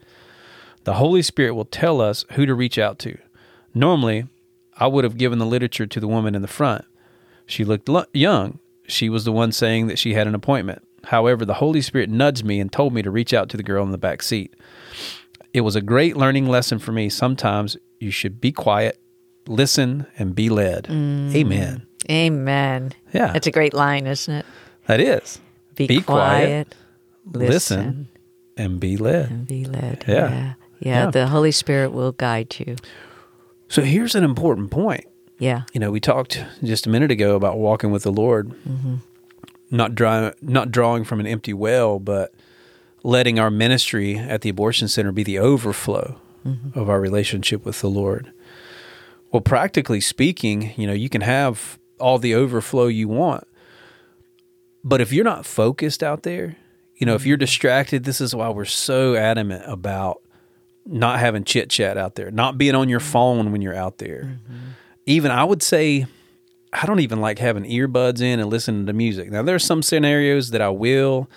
The 0.85 0.93
Holy 0.93 1.23
Spirit 1.23 1.55
will 1.55 1.65
tell 1.65 1.99
us 1.99 2.23
who 2.31 2.45
to 2.45 2.55
reach 2.55 2.77
out 2.77 2.99
to. 2.99 3.17
Normally, 3.73 4.27
I 4.77 4.87
would 4.87 5.03
have 5.03 5.17
given 5.17 5.39
the 5.39 5.45
literature 5.45 5.87
to 5.87 5.99
the 5.99 6.07
woman 6.07 6.35
in 6.35 6.41
the 6.41 6.47
front. 6.47 6.85
She 7.51 7.65
looked 7.65 7.89
lo- 7.89 8.05
young. 8.13 8.59
She 8.87 9.09
was 9.09 9.25
the 9.25 9.31
one 9.31 9.51
saying 9.51 9.87
that 9.87 9.99
she 9.99 10.13
had 10.13 10.25
an 10.27 10.35
appointment. 10.35 10.87
However, 11.05 11.43
the 11.45 11.55
Holy 11.55 11.81
Spirit 11.81 12.09
nudged 12.09 12.45
me 12.45 12.59
and 12.59 12.71
told 12.71 12.93
me 12.93 13.01
to 13.01 13.11
reach 13.11 13.33
out 13.33 13.49
to 13.49 13.57
the 13.57 13.63
girl 13.63 13.83
in 13.83 13.91
the 13.91 13.97
back 13.97 14.21
seat. 14.23 14.53
It 15.53 15.61
was 15.61 15.75
a 15.75 15.81
great 15.81 16.15
learning 16.15 16.47
lesson 16.47 16.79
for 16.79 16.91
me. 16.91 17.09
Sometimes 17.09 17.75
you 17.99 18.09
should 18.11 18.39
be 18.39 18.51
quiet, 18.51 18.99
listen, 19.47 20.05
and 20.17 20.33
be 20.33 20.49
led. 20.49 20.85
Mm. 20.85 21.35
Amen. 21.35 21.85
Amen. 22.09 22.93
Yeah. 23.13 23.33
That's 23.33 23.47
a 23.47 23.51
great 23.51 23.73
line, 23.73 24.07
isn't 24.07 24.33
it? 24.33 24.45
That 24.87 24.99
is. 25.01 25.39
Be, 25.75 25.87
Be 25.87 26.01
quiet, 26.01 26.75
quiet, 27.31 27.37
listen, 27.37 27.49
listen, 27.79 28.07
and 28.57 28.79
be 28.79 28.97
led. 28.97 29.29
and 29.31 29.47
be 29.47 29.65
led. 29.65 30.03
Yeah. 30.07 30.13
Yeah. 30.15 30.29
yeah. 30.29 30.53
Yeah. 30.79 31.11
The 31.11 31.27
Holy 31.27 31.51
Spirit 31.51 31.91
will 31.91 32.11
guide 32.11 32.55
you. 32.59 32.75
So 33.67 33.81
here's 33.83 34.15
an 34.15 34.23
important 34.23 34.71
point. 34.71 35.05
Yeah. 35.41 35.63
You 35.73 35.79
know, 35.79 35.89
we 35.89 35.99
talked 35.99 36.39
just 36.63 36.85
a 36.85 36.89
minute 36.89 37.09
ago 37.09 37.35
about 37.35 37.57
walking 37.57 37.89
with 37.89 38.03
the 38.03 38.11
Lord, 38.11 38.49
mm-hmm. 38.49 38.97
not 39.71 39.95
drawing, 39.95 40.33
not 40.39 40.69
drawing 40.69 41.03
from 41.03 41.19
an 41.19 41.25
empty 41.25 41.51
well, 41.51 41.97
but 41.97 42.31
letting 43.01 43.39
our 43.39 43.49
ministry 43.49 44.19
at 44.19 44.41
the 44.41 44.49
abortion 44.49 44.87
center 44.87 45.11
be 45.11 45.23
the 45.23 45.39
overflow 45.39 46.21
mm-hmm. 46.45 46.77
of 46.77 46.89
our 46.91 47.01
relationship 47.01 47.65
with 47.65 47.81
the 47.81 47.89
Lord. 47.89 48.31
Well, 49.31 49.41
practically 49.41 49.99
speaking, 49.99 50.73
you 50.77 50.85
know, 50.85 50.93
you 50.93 51.09
can 51.09 51.21
have 51.21 51.79
all 51.99 52.19
the 52.19 52.35
overflow 52.35 52.85
you 52.85 53.07
want, 53.07 53.47
but 54.83 55.01
if 55.01 55.11
you're 55.11 55.25
not 55.25 55.47
focused 55.47 56.03
out 56.03 56.21
there, 56.21 56.55
you 56.97 57.07
know, 57.07 57.15
if 57.15 57.25
you're 57.25 57.35
mm-hmm. 57.35 57.41
distracted, 57.41 58.03
this 58.03 58.21
is 58.21 58.35
why 58.35 58.49
we're 58.49 58.65
so 58.65 59.15
adamant 59.15 59.63
about 59.65 60.21
not 60.85 61.19
having 61.19 61.43
chit 61.45 61.71
chat 61.71 61.97
out 61.97 62.13
there, 62.13 62.29
not 62.29 62.59
being 62.59 62.75
on 62.75 62.89
your 62.89 62.99
phone 62.99 63.51
when 63.51 63.63
you're 63.63 63.75
out 63.75 63.97
there. 63.97 64.37
Even 65.11 65.31
I 65.31 65.43
would 65.43 65.61
say, 65.61 66.05
I 66.73 66.85
don't 66.85 66.99
even 67.01 67.19
like 67.19 67.39
having 67.39 67.63
earbuds 67.63 68.21
in 68.21 68.39
and 68.39 68.49
listening 68.49 68.85
to 68.85 68.93
music. 68.93 69.29
Now, 69.31 69.43
there's 69.43 69.63
some 69.65 69.81
scenarios 69.83 70.51
that 70.51 70.61
I 70.61 70.69
will. 70.69 71.29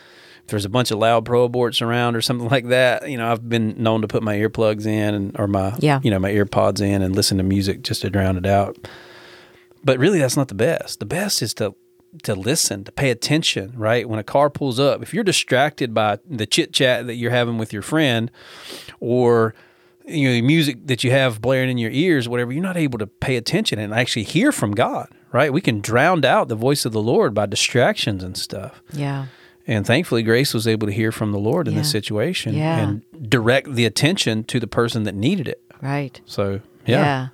If 0.42 0.48
there's 0.48 0.64
a 0.64 0.68
bunch 0.68 0.90
of 0.90 0.98
loud 0.98 1.24
pro 1.24 1.48
aborts 1.48 1.80
around 1.80 2.16
or 2.16 2.20
something 2.20 2.48
like 2.48 2.68
that, 2.68 3.08
you 3.10 3.16
know, 3.16 3.30
I've 3.32 3.48
been 3.48 3.82
known 3.82 4.02
to 4.02 4.08
put 4.08 4.22
my 4.22 4.36
earplugs 4.36 4.86
in 4.86 5.14
and 5.14 5.36
or 5.38 5.46
my 5.46 5.74
Yeah. 5.80 6.00
you 6.02 6.10
know 6.10 6.18
my 6.18 6.30
earpods 6.30 6.80
in 6.80 7.00
and 7.02 7.16
listen 7.16 7.38
to 7.38 7.42
music 7.44 7.82
just 7.82 8.02
to 8.02 8.10
drown 8.10 8.36
it 8.36 8.46
out. 8.46 8.76
But 9.82 9.98
really, 9.98 10.18
that's 10.18 10.36
not 10.36 10.48
the 10.48 10.54
best. 10.54 11.00
The 11.00 11.06
best 11.06 11.42
is 11.42 11.54
to 11.54 11.74
to 12.22 12.34
listen, 12.34 12.84
to 12.84 12.92
pay 12.92 13.10
attention. 13.10 13.72
Right 13.74 14.08
when 14.08 14.18
a 14.18 14.22
car 14.24 14.48
pulls 14.50 14.78
up, 14.78 15.02
if 15.02 15.12
you're 15.14 15.24
distracted 15.24 15.92
by 15.94 16.18
the 16.28 16.46
chit 16.46 16.72
chat 16.72 17.06
that 17.06 17.14
you're 17.16 17.30
having 17.32 17.56
with 17.58 17.72
your 17.72 17.82
friend, 17.82 18.30
or 19.00 19.54
you 20.06 20.28
know 20.40 20.46
music 20.46 20.86
that 20.86 21.02
you 21.04 21.10
have 21.10 21.40
blaring 21.40 21.70
in 21.70 21.78
your 21.78 21.90
ears, 21.90 22.28
whatever, 22.28 22.52
you're 22.52 22.62
not 22.62 22.76
able 22.76 22.98
to 22.98 23.06
pay 23.06 23.36
attention 23.36 23.78
and 23.78 23.92
actually 23.94 24.24
hear 24.24 24.52
from 24.52 24.72
God. 24.72 25.08
right? 25.32 25.52
We 25.52 25.60
can 25.60 25.80
drown 25.80 26.24
out 26.24 26.46
the 26.48 26.54
voice 26.54 26.84
of 26.84 26.92
the 26.92 27.02
Lord 27.02 27.34
by 27.34 27.46
distractions 27.46 28.22
and 28.22 28.36
stuff. 28.36 28.80
Yeah. 28.92 29.26
And 29.66 29.84
thankfully, 29.86 30.22
Grace 30.22 30.54
was 30.54 30.68
able 30.68 30.86
to 30.86 30.92
hear 30.92 31.10
from 31.10 31.32
the 31.32 31.38
Lord 31.40 31.66
in 31.66 31.74
this 31.74 31.90
situation 31.90 32.54
Yeah. 32.54 32.78
and 32.78 33.02
direct 33.30 33.74
the 33.74 33.84
attention 33.84 34.44
to 34.44 34.60
the 34.60 34.66
person 34.68 35.02
that 35.04 35.14
needed 35.16 35.48
it. 35.48 35.60
Right. 35.82 36.20
So, 36.26 36.60
yeah. 36.86 37.28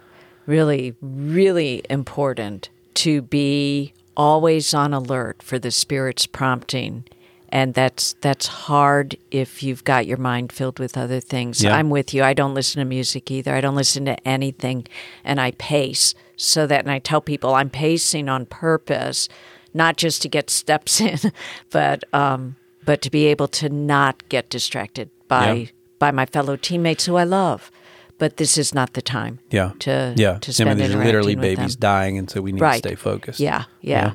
Really, 0.46 0.94
really 1.02 1.82
important 1.90 2.70
to 2.94 3.20
be 3.20 3.92
always 4.16 4.72
on 4.72 4.94
alert 4.94 5.42
for 5.42 5.58
the 5.58 5.70
Spirit's 5.70 6.26
prompting. 6.26 7.04
And 7.52 7.74
that's 7.74 8.14
that's 8.20 8.46
hard 8.46 9.16
if 9.30 9.62
you've 9.62 9.82
got 9.84 10.06
your 10.06 10.18
mind 10.18 10.52
filled 10.52 10.78
with 10.78 10.96
other 10.96 11.18
things. 11.20 11.62
Yeah. 11.62 11.74
I'm 11.74 11.90
with 11.90 12.14
you. 12.14 12.22
I 12.22 12.32
don't 12.32 12.54
listen 12.54 12.78
to 12.78 12.84
music 12.84 13.30
either. 13.30 13.52
I 13.54 13.60
don't 13.60 13.74
listen 13.74 14.04
to 14.04 14.28
anything 14.28 14.86
and 15.24 15.40
I 15.40 15.50
pace 15.52 16.14
so 16.36 16.66
that 16.68 16.80
and 16.80 16.90
I 16.92 17.00
tell 17.00 17.20
people 17.20 17.54
I'm 17.54 17.68
pacing 17.70 18.28
on 18.28 18.46
purpose, 18.46 19.28
not 19.74 19.96
just 19.96 20.22
to 20.22 20.28
get 20.28 20.48
steps 20.48 21.00
in, 21.10 21.18
but 21.70 22.04
um 22.14 22.56
but 22.84 23.02
to 23.02 23.10
be 23.10 23.26
able 23.26 23.48
to 23.48 23.68
not 23.68 24.28
get 24.28 24.48
distracted 24.48 25.10
by 25.26 25.52
Yeah. 25.52 25.66
by 25.98 26.10
my 26.12 26.26
fellow 26.26 26.56
teammates 26.56 27.04
who 27.06 27.16
I 27.16 27.24
love. 27.24 27.70
But 28.18 28.36
this 28.36 28.58
is 28.58 28.74
not 28.74 28.92
the 28.92 29.02
time 29.02 29.38
Yeah. 29.50 29.72
to 29.80 30.14
yeah. 30.16 30.38
to 30.38 30.50
I 30.50 30.52
spend 30.52 30.68
mean, 30.68 30.78
there's 30.90 30.94
literally 31.04 31.34
babies 31.34 31.74
dying, 31.74 32.16
and 32.18 32.30
so 32.30 32.40
we 32.42 32.52
need 32.52 32.60
Right. 32.60 32.82
to 32.82 32.88
stay 32.90 32.94
focused. 32.94 33.40
Yeah, 33.40 33.64
yeah. 33.80 34.12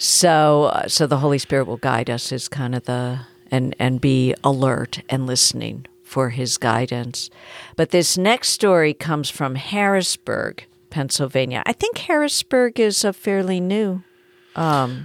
So, 0.00 0.64
uh, 0.64 0.88
so 0.88 1.06
the 1.06 1.18
Holy 1.18 1.36
Spirit 1.38 1.66
will 1.66 1.76
guide 1.76 2.08
us 2.08 2.32
is 2.32 2.48
kind 2.48 2.74
of 2.74 2.84
the 2.84 3.20
and 3.50 3.76
and 3.78 4.00
be 4.00 4.34
alert 4.42 5.02
and 5.10 5.26
listening 5.26 5.86
for 6.02 6.30
His 6.30 6.56
guidance. 6.56 7.28
But 7.76 7.90
this 7.90 8.16
next 8.16 8.48
story 8.48 8.94
comes 8.94 9.28
from 9.28 9.56
Harrisburg, 9.56 10.64
Pennsylvania. 10.88 11.62
I 11.66 11.74
think 11.74 11.98
Harrisburg 11.98 12.80
is 12.80 13.04
a 13.04 13.12
fairly 13.12 13.60
new. 13.60 14.02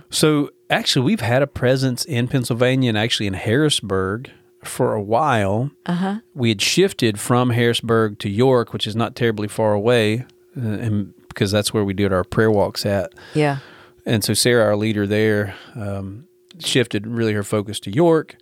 So 0.09 0.51
actually, 0.69 1.05
we've 1.05 1.19
had 1.19 1.41
a 1.41 1.47
presence 1.47 2.05
in 2.05 2.29
Pennsylvania 2.29 2.89
and 2.89 2.97
actually 2.97 3.27
in 3.27 3.33
Harrisburg 3.33 4.31
for 4.63 4.93
a 4.93 5.01
while. 5.01 5.71
Uh-huh. 5.85 6.19
We 6.33 6.49
had 6.49 6.61
shifted 6.61 7.19
from 7.19 7.49
Harrisburg 7.49 8.17
to 8.19 8.29
York, 8.29 8.71
which 8.71 8.87
is 8.87 8.95
not 8.95 9.15
terribly 9.15 9.49
far 9.49 9.73
away, 9.73 10.25
uh, 10.57 10.61
and 10.61 11.13
because 11.27 11.51
that's 11.51 11.73
where 11.73 11.83
we 11.83 11.93
did 11.93 12.13
our 12.13 12.23
prayer 12.23 12.49
walks 12.49 12.85
at. 12.85 13.13
Yeah, 13.33 13.59
And 14.05 14.23
so 14.23 14.33
Sarah, 14.33 14.65
our 14.65 14.75
leader 14.75 15.07
there, 15.07 15.55
um, 15.75 16.27
shifted 16.59 17.07
really 17.07 17.33
her 17.33 17.43
focus 17.43 17.79
to 17.81 17.91
York, 17.93 18.35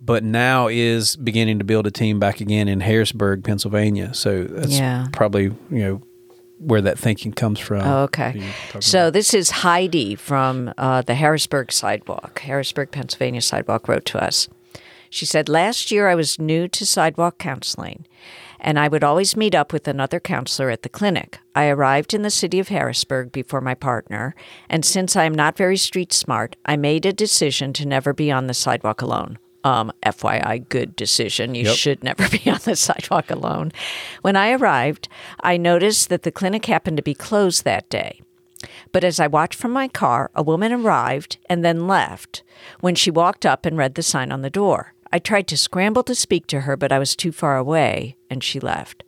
but 0.00 0.22
now 0.22 0.68
is 0.68 1.16
beginning 1.16 1.58
to 1.58 1.64
build 1.64 1.86
a 1.86 1.90
team 1.90 2.20
back 2.20 2.40
again 2.40 2.68
in 2.68 2.80
Harrisburg, 2.80 3.42
Pennsylvania. 3.44 4.12
So 4.14 4.44
that's 4.44 4.78
Yeah. 4.78 5.06
probably 5.12 5.44
you 5.44 5.54
know 5.70 6.02
where 6.58 6.80
that 6.80 6.98
thinking 6.98 7.32
comes 7.32 7.58
from. 7.60 7.82
Oh, 7.82 8.02
okay. 8.04 8.42
So 8.80 9.10
this 9.10 9.34
is 9.34 9.50
Heidi 9.50 10.14
from 10.14 10.72
uh, 10.78 11.02
the 11.02 11.14
Harrisburg 11.14 11.70
Sidewalk, 11.70 12.38
Harrisburg, 12.40 12.90
Pennsylvania 12.92 13.42
Sidewalk, 13.42 13.88
wrote 13.88 14.06
to 14.06 14.22
us. 14.22 14.48
She 15.10 15.26
said, 15.26 15.48
Last 15.50 15.90
year 15.90 16.08
I 16.08 16.14
was 16.14 16.38
new 16.38 16.66
to 16.68 16.86
sidewalk 16.86 17.38
counseling, 17.38 18.06
and 18.66 18.80
I 18.80 18.88
would 18.88 19.04
always 19.04 19.36
meet 19.36 19.54
up 19.54 19.72
with 19.72 19.86
another 19.86 20.18
counselor 20.18 20.70
at 20.70 20.82
the 20.82 20.88
clinic. 20.88 21.38
I 21.54 21.68
arrived 21.68 22.12
in 22.12 22.22
the 22.22 22.30
city 22.30 22.58
of 22.58 22.66
Harrisburg 22.68 23.30
before 23.30 23.60
my 23.60 23.74
partner, 23.74 24.34
and 24.68 24.84
since 24.84 25.14
I 25.14 25.24
am 25.24 25.34
not 25.34 25.56
very 25.56 25.76
street 25.76 26.12
smart, 26.12 26.56
I 26.66 26.76
made 26.76 27.06
a 27.06 27.12
decision 27.12 27.72
to 27.74 27.86
never 27.86 28.12
be 28.12 28.30
on 28.32 28.48
the 28.48 28.54
sidewalk 28.54 29.00
alone. 29.00 29.38
Um, 29.62 29.92
FYI, 30.04 30.68
good 30.68 30.96
decision. 30.96 31.54
You 31.54 31.66
Yep. 31.66 31.76
should 31.76 32.04
never 32.04 32.28
be 32.38 32.50
on 32.50 32.58
the 32.64 32.76
sidewalk 32.76 33.30
alone. 33.30 33.70
When 34.22 34.34
I 34.36 34.50
arrived, 34.52 35.08
I 35.40 35.56
noticed 35.56 36.08
that 36.08 36.24
the 36.24 36.32
clinic 36.32 36.66
happened 36.66 36.96
to 36.96 37.02
be 37.02 37.14
closed 37.14 37.64
that 37.64 37.88
day. 37.88 38.20
But 38.90 39.04
as 39.04 39.20
I 39.20 39.28
watched 39.28 39.58
from 39.58 39.70
my 39.72 39.86
car, 39.86 40.30
a 40.34 40.42
woman 40.42 40.72
arrived 40.72 41.38
and 41.48 41.64
then 41.64 41.86
left 41.86 42.42
when 42.80 42.96
she 42.96 43.10
walked 43.12 43.46
up 43.46 43.64
and 43.64 43.76
read 43.76 43.94
the 43.94 44.02
sign 44.02 44.32
on 44.32 44.42
the 44.42 44.50
door. 44.50 44.94
I 45.16 45.18
tried 45.18 45.46
to 45.46 45.56
scramble 45.56 46.02
to 46.02 46.14
speak 46.14 46.46
to 46.48 46.60
her, 46.60 46.76
but 46.76 46.92
I 46.92 46.98
was 46.98 47.16
too 47.16 47.32
far 47.32 47.56
away, 47.56 48.16
and 48.28 48.44
she 48.44 48.60
left. 48.60 49.02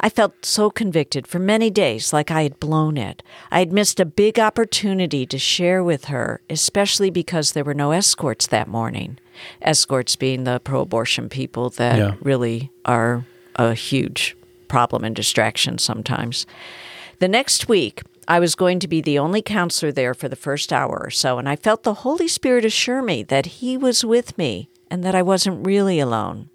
I 0.00 0.08
felt 0.08 0.44
so 0.44 0.70
convicted 0.70 1.24
for 1.28 1.38
many 1.38 1.70
days, 1.70 2.12
like 2.12 2.32
I 2.32 2.42
had 2.42 2.58
blown 2.58 2.96
it. 2.96 3.22
I 3.52 3.60
had 3.60 3.72
missed 3.72 4.00
a 4.00 4.04
big 4.04 4.40
opportunity 4.40 5.24
to 5.24 5.38
share 5.38 5.84
with 5.84 6.06
her, 6.06 6.40
especially 6.50 7.10
because 7.10 7.52
there 7.52 7.62
were 7.62 7.74
no 7.74 7.92
escorts 7.92 8.48
that 8.48 8.66
morning. 8.66 9.18
Escorts 9.60 10.16
being 10.16 10.42
the 10.42 10.58
pro 10.58 10.80
abortion 10.80 11.28
people 11.28 11.70
that 11.70 11.96
Yeah. 11.96 12.14
really 12.20 12.72
are 12.84 13.24
a 13.54 13.74
huge 13.74 14.36
problem 14.66 15.04
and 15.04 15.14
distraction 15.14 15.78
sometimes. 15.78 16.44
The 17.20 17.28
next 17.28 17.68
week, 17.68 18.02
I 18.26 18.40
was 18.40 18.56
going 18.56 18.80
to 18.80 18.88
be 18.88 19.00
the 19.00 19.20
only 19.20 19.42
counselor 19.42 19.92
there 19.92 20.12
for 20.12 20.28
the 20.28 20.34
first 20.34 20.72
hour 20.72 21.00
or 21.04 21.10
so, 21.10 21.38
and 21.38 21.48
I 21.48 21.54
felt 21.54 21.84
the 21.84 22.02
Holy 22.02 22.26
Spirit 22.26 22.64
assure 22.64 23.00
me 23.00 23.22
that 23.22 23.46
He 23.62 23.76
was 23.76 24.04
with 24.04 24.36
me 24.36 24.68
and 24.92 25.02
that 25.02 25.14
I 25.14 25.22
wasn't 25.22 25.66
really 25.66 25.98
alone. 26.00 26.50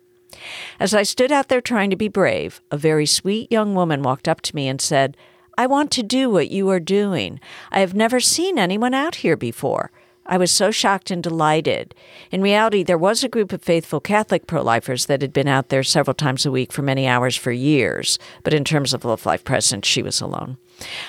As 0.79 0.93
I 0.93 1.01
stood 1.01 1.31
out 1.31 1.47
there 1.47 1.59
trying 1.59 1.89
to 1.89 1.95
be 1.95 2.07
brave, 2.07 2.61
a 2.69 2.77
very 2.77 3.07
sweet 3.07 3.51
young 3.51 3.73
woman 3.73 4.03
walked 4.03 4.27
up 4.27 4.41
to 4.41 4.55
me 4.55 4.67
and 4.67 4.79
said, 4.79 5.17
I 5.57 5.65
want 5.65 5.89
to 5.93 6.03
do 6.03 6.29
what 6.29 6.51
you 6.51 6.69
are 6.69 6.79
doing. 6.79 7.39
I 7.71 7.79
have 7.79 7.95
never 7.95 8.19
seen 8.19 8.59
anyone 8.59 8.93
out 8.93 9.15
here 9.15 9.35
before. 9.35 9.89
I 10.27 10.37
was 10.37 10.51
so 10.51 10.69
shocked 10.69 11.09
and 11.09 11.23
delighted. 11.23 11.95
In 12.29 12.43
reality, 12.43 12.83
there 12.83 12.97
was 12.97 13.23
a 13.23 13.29
group 13.29 13.51
of 13.51 13.63
faithful 13.63 13.99
Catholic 13.99 14.45
pro 14.45 14.61
lifers 14.61 15.07
that 15.07 15.23
had 15.23 15.33
been 15.33 15.47
out 15.47 15.69
there 15.69 15.81
several 15.81 16.13
times 16.13 16.45
a 16.45 16.51
week 16.51 16.71
for 16.71 16.83
many 16.83 17.07
hours 17.07 17.35
for 17.35 17.51
years, 17.51 18.19
but 18.43 18.53
in 18.53 18.63
terms 18.63 18.93
of 18.93 19.03
Love 19.03 19.25
Life 19.25 19.43
Presence, 19.45 19.87
she 19.87 20.03
was 20.03 20.21
alone. 20.21 20.57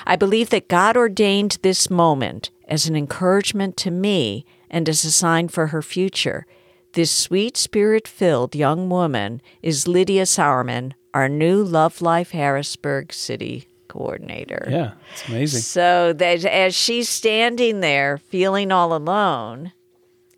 I 0.06 0.16
believe 0.16 0.48
that 0.48 0.68
God 0.68 0.96
ordained 0.96 1.58
this 1.60 1.90
moment 1.90 2.48
as 2.66 2.86
an 2.86 2.96
encouragement 2.96 3.76
to 3.78 3.90
me 3.90 4.46
and 4.70 4.88
as 4.88 5.04
a 5.04 5.10
sign 5.10 5.48
for 5.48 5.66
her 5.66 5.82
future. 5.82 6.46
This 6.92 7.11
sweet 7.11 7.57
spirit 7.57 8.09
filled 8.09 8.55
young 8.55 8.88
woman 8.88 9.40
is 9.62 9.87
Lydia 9.87 10.24
Sauerman, 10.24 10.92
our 11.14 11.29
new 11.29 11.62
Love 11.62 12.01
Life 12.01 12.31
Harrisburg 12.31 13.12
City 13.12 13.68
coordinator. 13.88 14.66
Yeah, 14.70 14.92
it's 15.12 15.29
amazing. 15.29 15.61
So 15.61 16.12
that 16.14 16.44
as 16.44 16.74
she's 16.74 17.09
standing 17.09 17.81
there 17.81 18.18
feeling 18.18 18.72
all 18.72 18.94
alone 18.94 19.72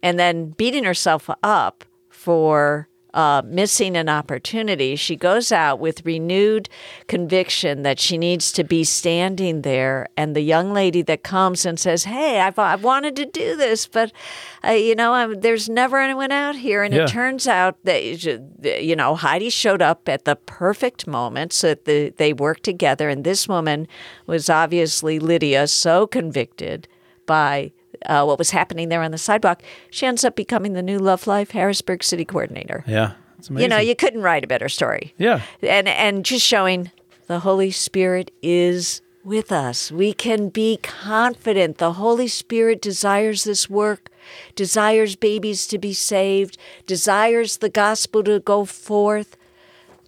and 0.03 0.19
then 0.19 0.51
beating 0.51 0.85
herself 0.85 1.31
up 1.43 1.85
for 2.09 2.89
uh, 3.15 3.43
missing 3.45 3.97
an 3.97 4.09
opportunity, 4.09 4.97
she 4.97 5.17
goes 5.17 5.51
out 5.53 5.81
with 5.81 6.05
renewed 6.05 6.69
conviction 7.09 7.83
that 7.83 7.99
she 7.99 8.17
needs 8.19 8.53
to 8.53 8.65
be 8.65 8.85
standing 8.85 9.63
there. 9.63 10.07
And 10.17 10.37
the 10.37 10.41
young 10.41 10.73
lady 10.73 11.03
that 11.03 11.23
comes 11.23 11.67
and 11.67 11.79
says, 11.79 12.05
Hey, 12.05 12.41
I've, 12.41 12.59
I've 12.59 12.85
wanted 12.85 13.17
to 13.17 13.27
do 13.27 13.57
this, 13.57 13.87
but, 13.87 14.13
uh, 14.65 14.73
you 14.73 14.95
know, 14.95 15.13
I'm, 15.13 15.41
there's 15.41 15.69
never 15.69 15.99
anyone 15.99 16.33
out 16.33 16.57
here. 16.57 16.83
And 16.83 16.95
Yeah. 16.95 17.05
it 17.05 17.09
turns 17.09 17.47
out 17.49 17.77
that, 17.85 18.03
you 18.83 18.95
know, 18.97 19.15
Heidi 19.15 19.51
showed 19.51 19.83
up 19.83 20.09
at 20.09 20.25
the 20.25 20.37
perfect 20.37 21.07
moment 21.07 21.53
so 21.53 21.69
that 21.69 21.85
the, 21.85 22.11
they 22.17 22.33
worked 22.33 22.63
together. 22.63 23.09
And 23.09 23.25
this 23.25 23.49
woman 23.49 23.89
was 24.27 24.49
obviously 24.49 25.19
Lydia, 25.19 25.67
so 25.67 26.07
convicted 26.07 26.87
by 27.27 27.73
uh, 28.07 28.25
what 28.25 28.39
was 28.39 28.51
happening 28.51 28.89
there 28.89 29.03
on 29.03 29.11
the 29.11 29.19
sidewalk. 29.19 29.63
She 29.91 30.07
ends 30.07 30.25
up 30.25 30.37
becoming 30.37 30.73
the 30.73 30.83
new 30.83 30.99
Love 30.99 31.27
Life 31.27 31.51
Harrisburg 31.53 32.03
City 32.03 32.25
Coordinator. 32.25 32.85
Yeah, 32.87 33.13
it's 33.39 33.51
amazing. 33.51 33.63
You 33.65 33.69
know, 33.69 33.79
you 33.79 33.95
couldn't 33.97 34.23
write 34.23 34.45
a 34.45 34.47
better 34.47 34.69
story. 34.69 35.15
yeah, 35.19 35.43
And 35.63 35.89
and 35.89 36.25
just 36.25 36.47
showing 36.47 36.91
the 37.27 37.41
Holy 37.41 37.71
Spirit 37.71 38.31
is 38.43 39.03
with 39.23 39.53
us. 39.53 39.93
We 39.93 40.13
can 40.13 40.49
be 40.49 40.79
confident. 40.83 41.79
The 41.79 41.93
Holy 41.93 42.27
Spirit 42.27 42.81
desires 42.81 43.45
this 43.45 43.69
work, 43.69 44.11
desires 44.55 45.15
babies 45.15 45.67
to 45.69 45.79
be 45.79 45.93
saved, 45.93 46.57
desires 46.87 47.59
the 47.59 47.69
gospel 47.69 48.25
to 48.25 48.41
go 48.41 48.65
forth 48.65 49.37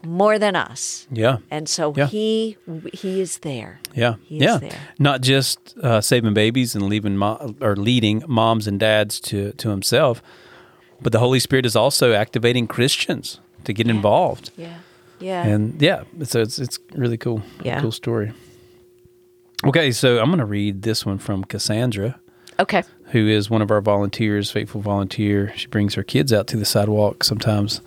more 0.05 0.39
than 0.39 0.57
us. 0.57 1.07
yeah, 1.13 1.37
And 1.51 1.69
so 1.69 1.93
Yeah. 1.97 2.07
he 2.09 2.57
he 2.93 3.21
is 3.21 3.39
there. 3.39 3.81
yeah, 3.95 4.15
He 4.29 4.37
is 4.37 4.43
yeah. 4.43 4.59
there. 4.59 4.79
Not 4.99 5.21
just 5.23 5.75
uh, 5.83 6.01
saving 6.01 6.35
babies 6.35 6.75
and 6.75 6.89
leaving 6.89 7.17
mo- 7.17 7.55
or 7.61 7.77
leading 7.77 8.23
moms 8.27 8.67
and 8.67 8.81
dads 8.81 9.21
to 9.21 9.53
to 9.53 9.71
himself, 9.71 10.23
but 11.01 11.13
the 11.13 11.19
Holy 11.19 11.41
Spirit 11.41 11.67
is 11.67 11.77
also 11.77 12.13
activating 12.15 12.67
Christians 12.67 13.41
to 13.65 13.73
get 13.73 13.89
involved. 13.89 14.51
Yeah. 14.57 14.79
Yeah. 15.21 15.47
And 15.47 15.81
yeah, 15.83 16.03
so 16.25 16.41
it's 16.43 16.59
it's 16.59 16.79
really 16.95 17.17
cool. 17.19 17.41
Yeah. 17.65 17.81
cool 17.81 17.93
story. 17.93 18.33
Okay, 19.65 19.93
so 19.93 20.19
I'm 20.19 20.27
going 20.27 20.39
to 20.41 20.45
read 20.45 20.83
this 20.83 21.07
one 21.07 21.19
from 21.19 21.45
Cassandra. 21.45 22.19
okay. 22.59 22.83
who 23.13 23.29
is 23.29 23.51
one 23.51 23.63
of 23.63 23.71
our 23.71 23.81
volunteers, 23.83 24.51
faithful 24.51 24.81
volunteer. 24.81 25.53
She 25.57 25.67
brings 25.69 25.95
her 25.95 26.03
kids 26.03 26.33
out 26.33 26.47
to 26.49 26.57
the 26.57 26.65
sidewalk 26.65 27.25
sometimes, 27.25 27.81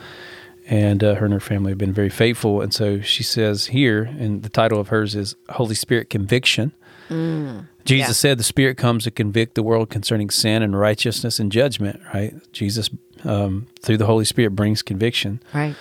and 0.68 1.04
uh, 1.04 1.16
her 1.16 1.26
and 1.26 1.34
her 1.34 1.40
family 1.40 1.72
have 1.72 1.78
been 1.78 1.94
very 1.94 2.10
faithful. 2.10 2.62
And 2.62 2.74
so 2.74 3.00
she 3.02 3.24
says 3.24 3.68
here, 3.68 4.04
and 4.04 4.44
the 4.44 4.50
title 4.50 4.80
of 4.80 4.88
hers 4.90 5.16
is 5.16 5.36
Holy 5.50 5.76
Spirit 5.76 6.10
Conviction. 6.10 6.74
Jesus 7.10 8.08
Yeah. 8.08 8.12
said 8.14 8.40
the 8.40 8.44
Spirit 8.44 8.78
comes 8.78 9.04
to 9.04 9.12
convict 9.12 9.54
the 9.56 9.62
world 9.64 9.90
concerning 9.90 10.30
sin 10.32 10.64
and 10.64 10.78
righteousness 10.78 11.40
and 11.40 11.52
judgment, 11.52 12.02
right? 12.14 12.34
Jesus, 12.52 12.90
um, 13.24 13.68
through 13.82 13.98
the 13.98 14.08
Holy 14.08 14.26
Spirit, 14.26 14.52
brings 14.56 14.82
conviction. 14.82 15.40
Right. 15.54 15.76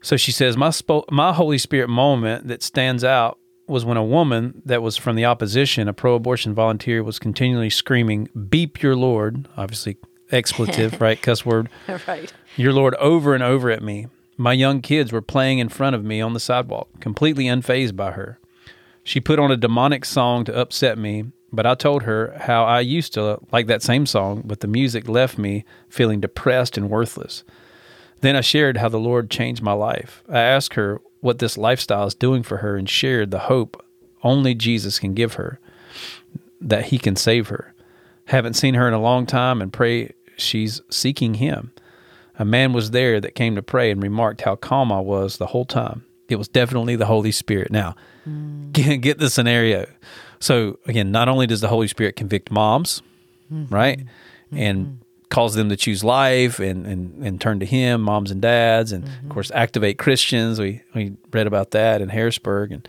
So 0.00 0.16
she 0.16 0.30
says, 0.32 0.56
my, 0.56 0.68
spo- 0.68 1.10
my 1.10 1.32
Holy 1.32 1.58
Spirit 1.58 1.88
moment 1.88 2.46
that 2.48 2.62
stands 2.62 3.02
out 3.02 3.36
was 3.66 3.84
when 3.84 3.96
a 3.96 4.04
woman 4.04 4.62
that 4.64 4.80
was 4.82 4.96
from 4.96 5.16
the 5.16 5.24
opposition, 5.24 5.88
a 5.88 5.92
pro 5.92 6.14
abortion 6.14 6.54
volunteer, 6.54 7.02
was 7.02 7.18
continually 7.18 7.70
screaming, 7.70 8.28
Beep 8.48 8.80
your 8.82 8.94
Lord, 8.96 9.48
obviously 9.56 9.96
expletive, 10.30 11.00
right? 11.00 11.20
Cuss 11.20 11.44
word. 11.44 11.68
right. 12.06 12.32
Your 12.56 12.72
Lord 12.72 12.94
over 12.96 13.34
and 13.34 13.42
over 13.42 13.70
at 13.70 13.82
me. 13.82 14.06
My 14.40 14.54
young 14.54 14.80
kids 14.80 15.12
were 15.12 15.20
playing 15.20 15.58
in 15.58 15.68
front 15.68 15.94
of 15.94 16.02
me 16.02 16.22
on 16.22 16.32
the 16.32 16.40
sidewalk, 16.40 16.88
completely 16.98 17.44
unfazed 17.44 17.94
by 17.94 18.12
her. 18.12 18.38
She 19.04 19.20
put 19.20 19.38
on 19.38 19.50
a 19.50 19.56
demonic 19.56 20.06
song 20.06 20.44
to 20.46 20.58
upset 20.58 20.96
me, 20.96 21.24
but 21.52 21.66
I 21.66 21.74
told 21.74 22.04
her 22.04 22.34
how 22.40 22.64
I 22.64 22.80
used 22.80 23.12
to 23.12 23.38
like 23.52 23.66
that 23.66 23.82
same 23.82 24.06
song, 24.06 24.40
but 24.46 24.60
the 24.60 24.66
music 24.66 25.10
left 25.10 25.36
me 25.36 25.66
feeling 25.90 26.20
depressed 26.20 26.78
and 26.78 26.88
worthless. 26.88 27.44
Then 28.22 28.34
I 28.34 28.40
shared 28.40 28.78
how 28.78 28.88
the 28.88 28.98
Lord 28.98 29.30
changed 29.30 29.60
my 29.60 29.74
life. 29.74 30.22
I 30.26 30.40
asked 30.40 30.72
her 30.72 31.02
what 31.20 31.38
this 31.38 31.58
lifestyle 31.58 32.06
is 32.06 32.14
doing 32.14 32.42
for 32.42 32.56
her 32.56 32.78
and 32.78 32.88
shared 32.88 33.32
the 33.32 33.40
hope 33.40 33.84
only 34.22 34.54
Jesus 34.54 34.98
can 34.98 35.12
give 35.12 35.34
her, 35.34 35.60
that 36.62 36.86
he 36.86 36.96
can 36.96 37.14
save 37.14 37.48
her. 37.48 37.74
Haven't 38.24 38.54
seen 38.54 38.72
her 38.72 38.88
in 38.88 38.94
a 38.94 39.02
long 39.02 39.26
time 39.26 39.60
and 39.60 39.70
pray 39.70 40.14
she's 40.38 40.80
seeking 40.88 41.34
him. 41.34 41.72
A 42.40 42.44
man 42.44 42.72
was 42.72 42.92
there 42.92 43.20
that 43.20 43.34
came 43.34 43.54
to 43.56 43.62
pray 43.62 43.90
and 43.90 44.02
remarked 44.02 44.40
how 44.40 44.56
calm 44.56 44.90
I 44.90 45.00
was 45.00 45.36
the 45.36 45.48
whole 45.48 45.66
time. 45.66 46.06
It 46.30 46.36
was 46.36 46.48
definitely 46.48 46.96
the 46.96 47.04
Holy 47.04 47.32
Spirit. 47.32 47.70
Now, 47.70 47.96
mm. 48.26 48.72
get, 48.72 49.02
get 49.02 49.18
the 49.18 49.28
scenario. 49.28 49.86
So, 50.40 50.78
again, 50.86 51.12
not 51.12 51.28
only 51.28 51.46
does 51.46 51.60
the 51.60 51.68
Holy 51.68 51.86
Spirit 51.86 52.16
convict 52.16 52.50
moms, 52.50 53.02
mm-hmm. 53.52 53.72
right? 53.72 54.06
And 54.52 54.86
mm-hmm. 54.86 54.94
cause 55.28 55.54
them 55.54 55.68
to 55.68 55.76
choose 55.76 56.02
life 56.02 56.60
and, 56.60 56.86
and, 56.86 57.22
and 57.22 57.38
turn 57.42 57.60
to 57.60 57.66
Him, 57.66 58.00
moms 58.00 58.30
and 58.30 58.40
dads, 58.40 58.90
and 58.90 59.04
of 59.04 59.10
mm-hmm. 59.10 59.28
course, 59.32 59.50
activate 59.50 59.98
Christians. 59.98 60.58
We, 60.58 60.82
we 60.94 61.18
read 61.32 61.46
about 61.46 61.72
that 61.72 62.00
in 62.00 62.08
Harrisburg 62.08 62.72
and, 62.72 62.88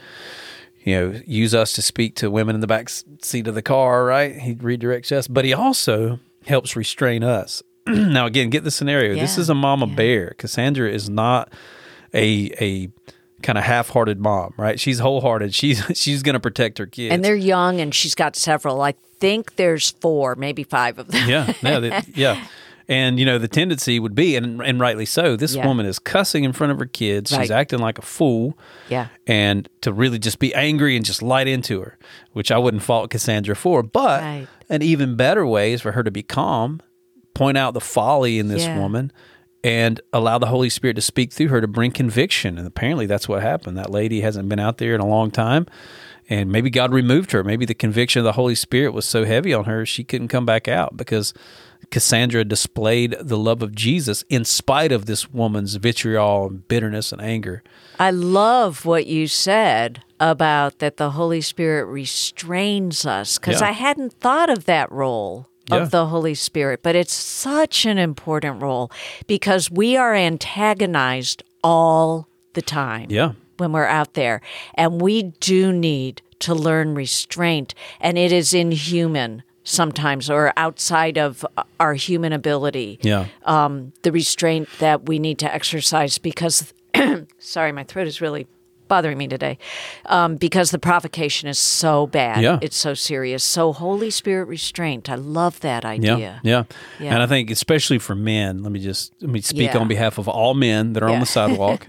you 0.86 0.96
know, 0.96 1.22
use 1.26 1.54
us 1.54 1.74
to 1.74 1.82
speak 1.82 2.16
to 2.16 2.32
women 2.32 2.56
in 2.56 2.62
the 2.62 2.68
back 2.68 2.88
seat 2.88 3.48
of 3.48 3.56
the 3.56 3.62
car, 3.62 4.06
right? 4.06 4.34
He 4.34 4.56
redirects 4.56 5.12
us, 5.12 5.28
but 5.28 5.44
He 5.44 5.54
also 5.54 6.22
helps 6.46 6.78
restrain 6.78 7.22
us. 7.22 7.62
now, 8.12 8.26
again, 8.26 8.50
get 8.50 8.64
the 8.64 8.72
scenario. 8.72 9.16
This 9.16 9.38
is 9.38 9.50
a 9.50 9.56
mama 9.56 9.88
yeah. 9.88 9.96
bear. 9.96 10.36
Cassandra 10.38 10.90
is 10.92 11.10
not 11.10 11.52
a, 12.14 12.52
a, 12.62 12.90
kind 13.42 13.58
of 13.58 13.64
half-hearted 13.64 14.20
mom, 14.20 14.54
right? 14.58 14.80
She's 14.80 15.00
wholehearted. 15.00 15.54
She's 15.56 15.84
she's 15.98 16.22
going 16.24 16.34
to 16.34 16.40
protect 16.40 16.78
her 16.78 16.86
kids. 16.86 17.14
And 17.14 17.24
they're 17.26 17.36
young, 17.36 17.80
and 17.82 17.94
she's 17.94 18.14
got 18.16 18.36
several. 18.36 18.82
I 18.82 18.94
think 19.20 19.56
there's 19.56 19.92
four, 19.92 20.36
maybe 20.36 20.64
five 20.64 21.00
of 21.00 21.08
them. 21.08 21.28
yeah, 21.28 21.54
yeah, 21.62 21.80
that- 21.80 22.08
yeah. 22.18 22.46
And 22.88 23.20
you 23.20 23.26
know 23.26 23.38
the 23.38 23.48
tendency 23.48 24.00
would 24.00 24.16
be, 24.16 24.36
and 24.36 24.62
and 24.62 24.80
rightly 24.80 25.06
so. 25.06 25.38
This 25.38 25.56
Yeah. 25.56 25.66
woman 25.66 25.86
is 25.86 25.98
cussing 25.98 26.44
in 26.44 26.52
front 26.52 26.72
of 26.74 26.80
her 26.80 26.86
kids. 26.88 27.30
She's 27.30 27.50
acting 27.52 27.80
like 27.80 27.98
a 27.98 28.02
fool. 28.02 28.58
Yeah. 28.90 29.08
And 29.26 29.70
to 29.82 29.94
really 29.94 30.20
just 30.20 30.40
be 30.40 30.54
angry 30.54 30.98
and 30.98 31.06
just 31.06 31.22
light 31.22 31.48
into 31.48 31.80
her, 31.82 31.98
which 32.34 32.52
I 32.52 32.58
wouldn't 32.58 32.84
fault 32.84 33.10
Cassandra 33.10 33.56
for. 33.56 33.82
But 33.82 34.22
Right. 34.24 34.48
an 34.70 34.82
even 34.82 35.16
better 35.16 35.48
way 35.48 35.72
is 35.72 35.82
for 35.82 35.94
her 35.94 36.04
to 36.04 36.12
be 36.12 36.22
calm, 36.22 36.82
point 37.34 37.58
out 37.58 37.74
the 37.74 37.82
folly 37.82 38.40
in 38.40 38.48
this 38.48 38.64
Yeah. 38.66 38.80
woman, 38.80 39.12
and 39.64 40.02
allow 40.12 40.38
the 40.40 40.48
Holy 40.48 40.70
Spirit 40.70 40.96
to 40.96 41.02
speak 41.02 41.32
through 41.32 41.50
her 41.50 41.62
to 41.62 41.68
bring 41.68 41.92
conviction. 41.92 42.58
And 42.58 42.66
apparently 42.66 43.06
that's 43.06 43.30
what 43.30 43.42
happened. 43.44 43.78
That 43.78 43.92
lady 43.92 44.22
hasn't 44.22 44.50
been 44.50 44.60
out 44.60 44.80
there 44.80 44.96
in 44.96 45.02
a 45.02 45.08
long 45.08 45.30
time. 45.32 45.68
And 46.30 46.52
maybe 46.52 46.70
God 46.70 46.92
removed 46.94 47.32
her. 47.34 47.44
Maybe 47.44 47.66
the 47.66 47.74
conviction 47.74 48.20
of 48.20 48.24
the 48.24 48.32
Holy 48.32 48.56
Spirit 48.56 48.94
was 48.94 49.06
so 49.06 49.26
heavy 49.26 49.54
on 49.54 49.66
her 49.66 49.86
she 49.86 50.04
couldn't 50.04 50.30
come 50.30 50.46
back 50.46 50.68
out 50.68 50.96
because 50.98 51.34
Cassandra 51.90 52.44
displayed 52.46 53.16
the 53.20 53.38
love 53.38 53.62
of 53.62 53.76
Jesus 53.76 54.24
in 54.30 54.46
spite 54.46 54.92
of 54.92 55.06
this 55.08 55.32
woman's 55.32 55.76
vitriol 55.76 56.48
and 56.48 56.68
bitterness 56.68 57.12
and 57.12 57.22
anger. 57.22 57.62
I 58.00 58.12
love 58.12 58.86
what 58.86 59.08
you 59.08 59.28
said 59.28 60.04
about 60.20 60.80
that 60.80 60.98
the 60.98 61.12
Holy 61.12 61.42
Spirit 61.42 61.86
restrains 61.86 63.06
us 63.06 63.38
because 63.38 63.62
Yeah. 63.62 63.68
I 63.70 63.72
hadn't 63.72 64.14
thought 64.14 64.50
of 64.50 64.66
that 64.66 64.92
role 64.92 65.48
Yeah. 65.70 65.78
of 65.78 65.92
the 65.92 66.08
Holy 66.08 66.34
Spirit, 66.34 66.82
but 66.84 66.96
it's 66.96 67.14
such 67.14 67.86
an 67.86 67.98
important 67.98 68.62
role 68.62 68.92
because 69.28 69.70
we 69.72 69.96
are 69.96 70.14
antagonized 70.16 71.44
all 71.64 72.28
the 72.54 72.62
time 72.62 73.08
Yeah. 73.10 73.34
when 73.58 73.72
we're 73.72 73.86
out 73.86 74.14
there. 74.16 74.42
And 74.76 75.02
we 75.02 75.24
do 75.40 75.72
need 75.72 76.22
to 76.40 76.56
learn 76.56 76.96
restraint, 76.96 77.74
and 78.00 78.18
it 78.18 78.32
is 78.32 78.54
inhuman 78.54 79.44
sometimes 79.64 80.28
or 80.30 80.52
outside 80.58 81.18
of 81.18 81.46
our 81.80 81.94
human 81.94 82.34
ability 82.34 82.98
Yeah. 83.04 83.28
um, 83.46 83.94
the 84.02 84.12
restraint 84.12 84.68
that 84.80 85.06
we 85.08 85.20
need 85.20 85.38
to 85.40 85.54
exercise 85.54 86.18
because, 86.18 86.74
sorry, 87.38 87.72
my 87.72 87.84
throat 87.84 88.08
is 88.08 88.20
really 88.22 88.48
bothering 88.92 89.18
me 89.18 89.28
today 89.28 89.58
um, 90.08 90.36
because 90.36 90.72
the 90.72 90.78
provocation 90.80 91.48
is 91.48 91.58
so 91.58 92.08
bad. 92.08 92.42
Yeah. 92.44 92.60
It's 92.62 92.76
so 92.76 92.94
serious. 92.94 93.42
So, 93.42 93.72
Holy 93.72 94.10
Spirit 94.10 94.50
restraint. 94.50 95.10
I 95.10 95.16
love 95.16 95.62
that 95.62 95.86
idea. 95.86 96.42
yeah, 96.44 96.64
Yeah. 97.00 97.14
And 97.14 97.24
I 97.24 97.26
think 97.26 97.50
especially 97.50 98.00
for 98.00 98.16
men, 98.16 98.64
let 98.64 98.72
me 98.74 98.80
just 98.80 99.14
let 99.22 99.32
me 99.32 99.40
speak 99.40 99.74
Yeah. 99.74 99.80
on 99.80 99.88
behalf 99.88 100.18
of 100.18 100.28
all 100.28 100.54
men 100.54 100.92
that 100.94 101.04
are 101.04 101.10
on 101.10 101.22
the 101.22 101.26
sidewalk 101.38 101.88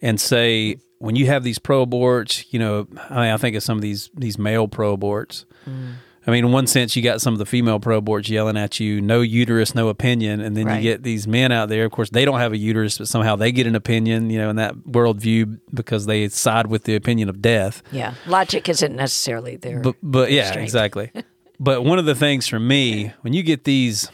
and 0.00 0.18
say 0.18 0.76
when 0.98 1.14
you 1.14 1.26
have 1.26 1.44
these 1.44 1.58
pro 1.58 1.84
aborts, 1.84 2.46
you 2.50 2.58
know, 2.58 2.86
I 3.10 3.14
mean, 3.22 3.30
I 3.30 3.36
think 3.36 3.54
of 3.56 3.62
some 3.62 3.76
of 3.76 3.82
these 3.82 4.08
these 4.14 4.38
male 4.38 4.66
pro 4.66 4.96
aborts. 4.96 5.44
Mm. 5.68 5.96
I 6.26 6.30
mean, 6.30 6.46
in 6.46 6.52
one 6.52 6.66
sense, 6.66 6.96
you 6.96 7.02
got 7.02 7.20
some 7.20 7.34
of 7.34 7.38
the 7.38 7.44
female 7.44 7.78
pro 7.78 8.00
aborts 8.00 8.30
yelling 8.30 8.56
at 8.56 8.80
you, 8.80 9.00
"No 9.02 9.20
uterus, 9.20 9.74
no 9.74 9.88
opinion," 9.88 10.40
and 10.40 10.56
then 10.56 10.66
Right. 10.66 10.76
you 10.82 10.90
get 10.90 11.02
these 11.02 11.28
men 11.28 11.52
out 11.52 11.68
there. 11.68 11.84
Of 11.84 11.92
course, 11.92 12.08
they 12.08 12.24
don't 12.24 12.40
have 12.40 12.52
a 12.54 12.56
uterus, 12.56 12.96
but 12.96 13.08
somehow 13.08 13.36
they 13.36 13.52
get 13.52 13.66
an 13.66 13.74
opinion, 13.74 14.30
you 14.30 14.38
know, 14.38 14.48
in 14.48 14.56
that 14.56 14.74
worldview 14.88 15.58
because 15.74 16.06
they 16.06 16.26
side 16.28 16.68
with 16.68 16.84
the 16.84 16.94
opinion 16.96 17.28
of 17.28 17.42
death. 17.42 17.82
Yeah. 17.92 18.14
Logic 18.26 18.66
isn't 18.68 18.96
necessarily 18.96 19.56
there. 19.56 19.80
But 19.80 19.96
but 20.02 20.30
yeah, 20.32 20.44
Restraint. 20.44 20.64
exactly. 20.64 21.10
but 21.60 21.84
one 21.84 21.98
of 21.98 22.06
the 22.06 22.14
things 22.14 22.48
for 22.48 22.58
me, 22.58 23.12
when 23.20 23.34
you 23.34 23.42
get 23.42 23.64
these, 23.64 24.10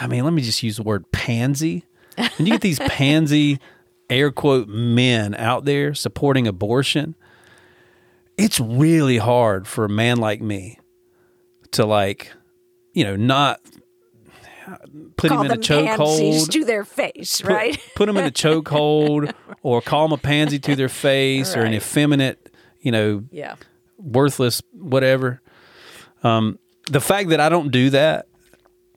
I 0.00 0.08
mean, 0.08 0.24
let 0.24 0.32
me 0.32 0.42
just 0.42 0.62
use 0.64 0.78
the 0.78 0.82
word 0.82 1.12
pansy. 1.12 1.84
When 2.16 2.46
you 2.46 2.52
get 2.54 2.60
these 2.60 2.78
pansy, 2.88 3.60
air 4.10 4.32
quote 4.32 4.66
men 4.66 5.36
out 5.36 5.64
there 5.64 5.94
supporting 5.94 6.48
abortion, 6.48 7.14
it's 8.36 8.58
really 8.58 9.18
hard 9.18 9.68
for 9.68 9.84
a 9.84 9.88
man 9.88 10.16
like 10.16 10.40
me 10.40 10.78
to 11.72 11.86
like, 11.86 12.32
you 12.92 13.04
know, 13.04 13.16
not 13.16 13.60
put 15.16 15.30
Call 15.30 15.40
him 15.40 15.50
in 15.50 15.58
a 15.58 15.60
chokehold 15.60 16.50
to 16.50 16.64
their 16.64 16.84
face, 16.84 17.40
put, 17.40 17.50
right? 17.50 17.90
put 17.94 18.06
them 18.06 18.16
in 18.16 18.24
a 18.24 18.30
chokehold 18.30 19.32
or 19.62 19.80
call 19.80 20.08
them 20.08 20.12
a 20.12 20.18
pansy 20.18 20.58
to 20.58 20.76
their 20.76 20.88
face 20.88 21.56
or 21.56 21.62
an 21.62 21.74
effeminate, 21.74 22.52
you 22.80 22.92
know, 22.92 23.24
yeah. 23.30 23.56
worthless, 23.98 24.62
whatever. 24.72 25.40
Um, 26.22 26.58
the 26.90 27.00
fact 27.00 27.30
that 27.30 27.40
I 27.40 27.48
don't 27.48 27.70
do 27.70 27.90
that 27.90 28.26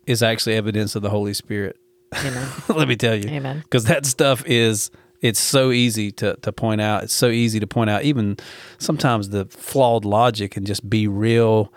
is 0.05 0.21
actually 0.21 0.55
evidence 0.55 0.95
of 0.95 1.01
the 1.01 1.09
Holy 1.09 1.33
Spirit. 1.33 1.77
Let 2.69 2.87
me 2.87 2.95
tell 2.95 3.15
you, 3.15 3.29
Amen. 3.29 3.61
Because 3.63 3.85
that 3.85 4.05
stuff 4.05 4.43
is 4.45 4.91
it's 5.21 5.39
so 5.39 5.71
easy 5.71 6.11
to 6.13 6.35
to 6.41 6.51
point 6.51 6.81
out. 6.81 7.03
It's 7.03 7.13
so 7.13 7.29
easy 7.29 7.59
to 7.59 7.65
point 7.67 7.89
out. 7.89 8.03
Even 8.03 8.37
sometimes 8.77 9.29
the 9.29 9.45
flawed 9.45 10.05
logic 10.05 10.57
and 10.57 10.67
just 10.67 10.87
be 10.87 11.07
real. 11.07 11.73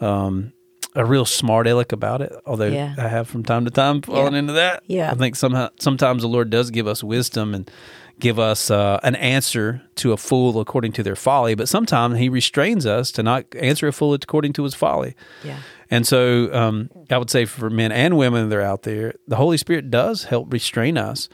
Um, 0.00 0.52
a 0.94 1.04
real 1.04 1.26
smart 1.26 1.66
aleck 1.66 1.92
about 1.92 2.22
it, 2.22 2.32
although 2.46 2.68
Yeah. 2.68 2.94
I 2.96 3.08
have 3.08 3.28
from 3.28 3.42
time 3.44 3.66
to 3.66 3.70
time 3.70 4.00
fallen 4.00 4.32
Yeah. 4.32 4.38
into 4.38 4.52
that. 4.54 4.82
Yeah. 4.86 5.10
I 5.10 5.14
think 5.14 5.36
somehow 5.36 5.68
sometimes 5.78 6.22
the 6.22 6.28
Lord 6.28 6.48
does 6.48 6.70
give 6.70 6.86
us 6.86 7.04
wisdom 7.04 7.54
and 7.54 7.70
give 8.18 8.38
us 8.38 8.70
uh, 8.70 8.98
an 9.02 9.14
answer 9.16 9.82
to 9.96 10.12
a 10.12 10.16
fool 10.16 10.58
according 10.58 10.92
to 10.92 11.02
their 11.02 11.14
folly, 11.16 11.54
but 11.54 11.68
sometimes 11.68 12.18
He 12.18 12.30
restrains 12.30 12.86
us 12.86 13.10
to 13.12 13.22
not 13.22 13.44
answer 13.60 13.86
a 13.88 13.92
fool 13.92 14.14
according 14.14 14.54
to 14.54 14.64
his 14.64 14.74
folly. 14.74 15.14
Yeah. 15.44 15.58
And 15.90 16.06
so 16.06 16.50
um, 16.54 16.88
I 17.10 17.18
would 17.18 17.28
say 17.28 17.44
for 17.44 17.68
men 17.68 17.92
and 17.92 18.16
women 18.16 18.48
that 18.48 18.56
are 18.56 18.62
out 18.62 18.84
there, 18.84 19.12
the 19.28 19.36
Holy 19.36 19.58
Spirit 19.58 19.90
does 19.90 20.24
help 20.24 20.50
restrain 20.50 20.96
us 20.96 21.28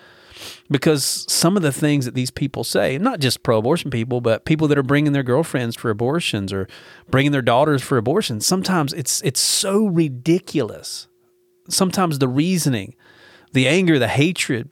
because 0.70 1.04
some 1.28 1.56
of 1.56 1.62
the 1.62 1.72
things 1.72 2.04
that 2.04 2.14
these 2.14 2.30
people 2.30 2.64
say, 2.64 2.98
not 2.98 3.20
just 3.20 3.42
pro 3.42 3.58
abortion 3.58 3.90
people, 3.90 4.20
but 4.20 4.44
people 4.44 4.68
that 4.68 4.78
are 4.78 4.82
bringing 4.82 5.12
their 5.12 5.22
girlfriends 5.22 5.76
for 5.76 5.90
abortions 5.90 6.52
or 6.52 6.68
bringing 7.10 7.32
their 7.32 7.42
daughters 7.42 7.82
for 7.82 7.96
abortions, 7.98 8.46
sometimes 8.46 8.92
it's, 8.92 9.20
it's 9.22 9.40
so 9.40 9.86
ridiculous. 9.86 11.08
Sometimes 11.68 12.18
the 12.18 12.28
reasoning, 12.28 12.94
the 13.52 13.68
anger, 13.68 13.98
the 13.98 14.08
hatred 14.08 14.68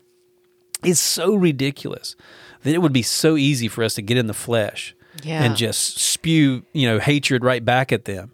is 0.84 0.98
so 1.00 1.34
ridiculous 1.34 2.16
that 2.62 2.74
it 2.74 2.78
would 2.82 2.92
be 2.92 3.02
so 3.02 3.36
easy 3.36 3.68
for 3.68 3.84
us 3.84 3.94
to 3.94 4.02
get 4.02 4.16
in 4.16 4.26
the 4.26 4.34
flesh 4.34 4.94
Yeah. 5.22 5.42
and 5.42 5.56
just 5.56 5.98
spew, 5.98 6.64
you 6.72 6.88
know, 6.88 6.98
hatred 6.98 7.44
right 7.44 7.64
back 7.64 7.92
at 7.92 8.04
them. 8.06 8.32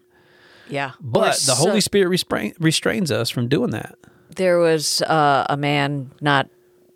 Yeah. 0.69 0.91
But 0.99 1.37
the 1.45 1.55
Holy 1.55 1.79
Spirit 1.81 2.09
restrain, 2.09 2.53
restrains 2.59 3.11
us 3.11 3.29
from 3.29 3.47
doing 3.47 3.71
that. 3.71 3.95
There 4.35 4.59
was 4.59 5.01
uh, 5.03 5.45
a 5.49 5.55
man 5.57 6.11
not 6.19 6.49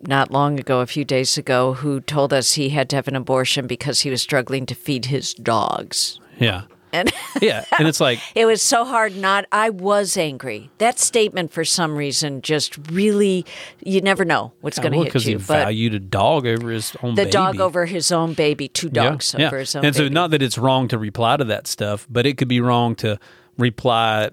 not 0.06 0.30
long 0.30 0.58
ago, 0.58 0.80
a 0.80 0.86
few 0.86 1.04
days 1.04 1.38
ago, 1.38 1.74
who 1.74 2.00
told 2.00 2.32
us 2.32 2.54
he 2.54 2.70
had 2.70 2.88
to 2.90 2.96
have 2.96 3.08
an 3.08 3.16
abortion 3.16 3.66
because 3.66 4.00
he 4.00 4.10
was 4.10 4.22
struggling 4.22 4.66
to 4.66 4.74
feed 4.74 5.06
his 5.06 5.34
dogs. 5.34 6.20
Yeah. 6.38 6.62
And 6.94 7.10
Yeah, 7.40 7.64
and 7.78 7.88
it's 7.88 8.00
like 8.00 8.18
it 8.34 8.44
was 8.44 8.60
so 8.60 8.84
hard 8.84 9.16
not 9.16 9.46
I 9.50 9.70
was 9.70 10.16
angry. 10.18 10.70
That 10.76 10.98
statement 10.98 11.50
for 11.50 11.64
some 11.64 11.96
reason 11.96 12.42
just 12.42 12.76
really 12.90 13.46
you 13.82 14.02
never 14.02 14.26
know 14.26 14.52
what's 14.60 14.78
going 14.78 14.92
to 14.92 14.98
hit 14.98 15.04
because 15.06 15.26
you. 15.26 15.38
he 15.38 15.44
But 15.44 15.64
valued 15.64 15.94
a 15.94 15.98
dog 15.98 16.46
over 16.46 16.70
his 16.70 16.94
own 17.02 17.14
the 17.14 17.22
baby. 17.22 17.30
dog 17.30 17.60
over 17.60 17.86
his 17.86 18.12
own 18.12 18.34
baby, 18.34 18.68
two 18.68 18.90
dogs 18.90 19.34
yeah. 19.38 19.46
over 19.46 19.58
his 19.60 19.74
own 19.74 19.86
And 19.86 19.96
so, 19.96 20.02
baby. 20.02 20.14
not 20.14 20.32
that 20.32 20.42
it's 20.42 20.58
wrong 20.58 20.86
to 20.88 20.98
reply 20.98 21.38
to 21.38 21.44
that 21.44 21.66
stuff, 21.66 22.06
but 22.10 22.26
it 22.26 22.36
could 22.36 22.48
be 22.48 22.60
wrong 22.60 22.94
to 22.96 23.18
reply. 23.56 24.28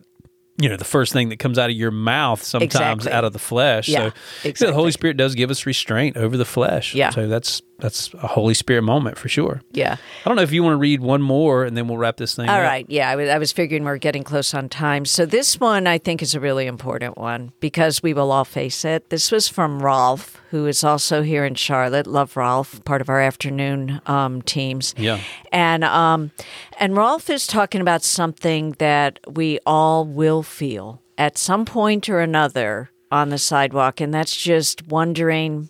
You 0.61 0.67
know, 0.69 0.75
the 0.77 0.83
first 0.85 1.13
thing 1.13 1.29
that 1.29 1.39
comes 1.39 1.57
out 1.57 1.69
of 1.69 1.75
your 1.75 1.91
mouth 1.91 2.43
sometimes 2.43 3.05
Exactly. 3.05 3.11
out 3.11 3.23
of 3.23 3.33
the 3.33 3.39
flesh. 3.39 3.87
Yeah, 3.87 4.09
so, 4.09 4.13
yeah, 4.43 4.51
the. 4.67 4.73
Holy 4.73 4.91
Spirit 4.91 5.15
does 5.17 5.33
give 5.35 5.49
us 5.49 5.65
restraint 5.65 6.17
over 6.17 6.35
the 6.35 6.45
flesh. 6.45 6.93
Yeah. 6.93 7.11
So 7.11 7.27
that's 7.27 7.61
that's 7.79 8.13
a 8.15 8.27
Holy 8.27 8.53
Spirit 8.53 8.83
moment 8.83 9.17
for 9.17 9.29
sure. 9.29 9.61
yeah. 9.71 9.97
I 10.25 10.29
don't 10.29 10.35
know 10.35 10.41
if 10.41 10.51
you 10.51 10.63
want 10.63 10.73
to 10.73 10.77
read 10.77 11.01
one 11.01 11.21
more 11.21 11.63
and 11.63 11.75
then 11.77 11.87
we'll 11.87 11.97
wrap 11.97 12.17
this 12.17 12.35
thing 12.35 12.49
All 12.49 12.57
up. 12.57 12.63
right. 12.63 12.85
Yeah, 12.89 13.09
I 13.09 13.15
was, 13.15 13.29
I 13.29 13.37
was 13.37 13.51
figuring 13.51 13.83
we're 13.83 13.97
getting 13.97 14.23
close 14.23 14.53
on 14.53 14.69
time. 14.69 15.05
So 15.05 15.25
this 15.25 15.59
one 15.59 15.87
I 15.87 15.97
think 15.97 16.21
is 16.21 16.35
a 16.35 16.39
really 16.39 16.67
important 16.67 17.17
one 17.17 17.51
because 17.59 18.03
we 18.03 18.13
will 18.13 18.31
all 18.31 18.45
face 18.45 18.83
it. 18.85 19.09
This 19.09 19.31
was 19.31 19.47
from 19.47 19.81
Rolf, 19.81 20.41
who 20.51 20.65
is 20.67 20.83
also 20.83 21.21
here 21.21 21.45
in 21.45 21.55
Charlotte. 21.55 22.05
Love 22.07 22.35
Rolf, 22.35 22.83
part 22.85 23.01
of 23.01 23.09
our 23.09 23.21
afternoon 23.21 24.01
um, 24.05 24.41
teams. 24.41 24.93
Yeah. 24.97 25.19
And 25.51 25.83
um, 25.83 26.31
and 26.79 26.95
Rolf 26.95 27.29
is 27.29 27.47
talking 27.47 27.81
about 27.81 28.03
something 28.03 28.75
that 28.79 29.19
we 29.27 29.59
all 29.65 30.05
will 30.05 30.43
feel 30.43 31.01
at 31.17 31.37
some 31.37 31.65
point 31.65 32.09
or 32.09 32.19
another 32.19 32.89
on 33.11 33.29
the 33.29 33.37
sidewalk, 33.37 33.99
and 34.01 34.13
that's 34.13 34.35
just 34.35 34.87
wondering, 34.87 35.69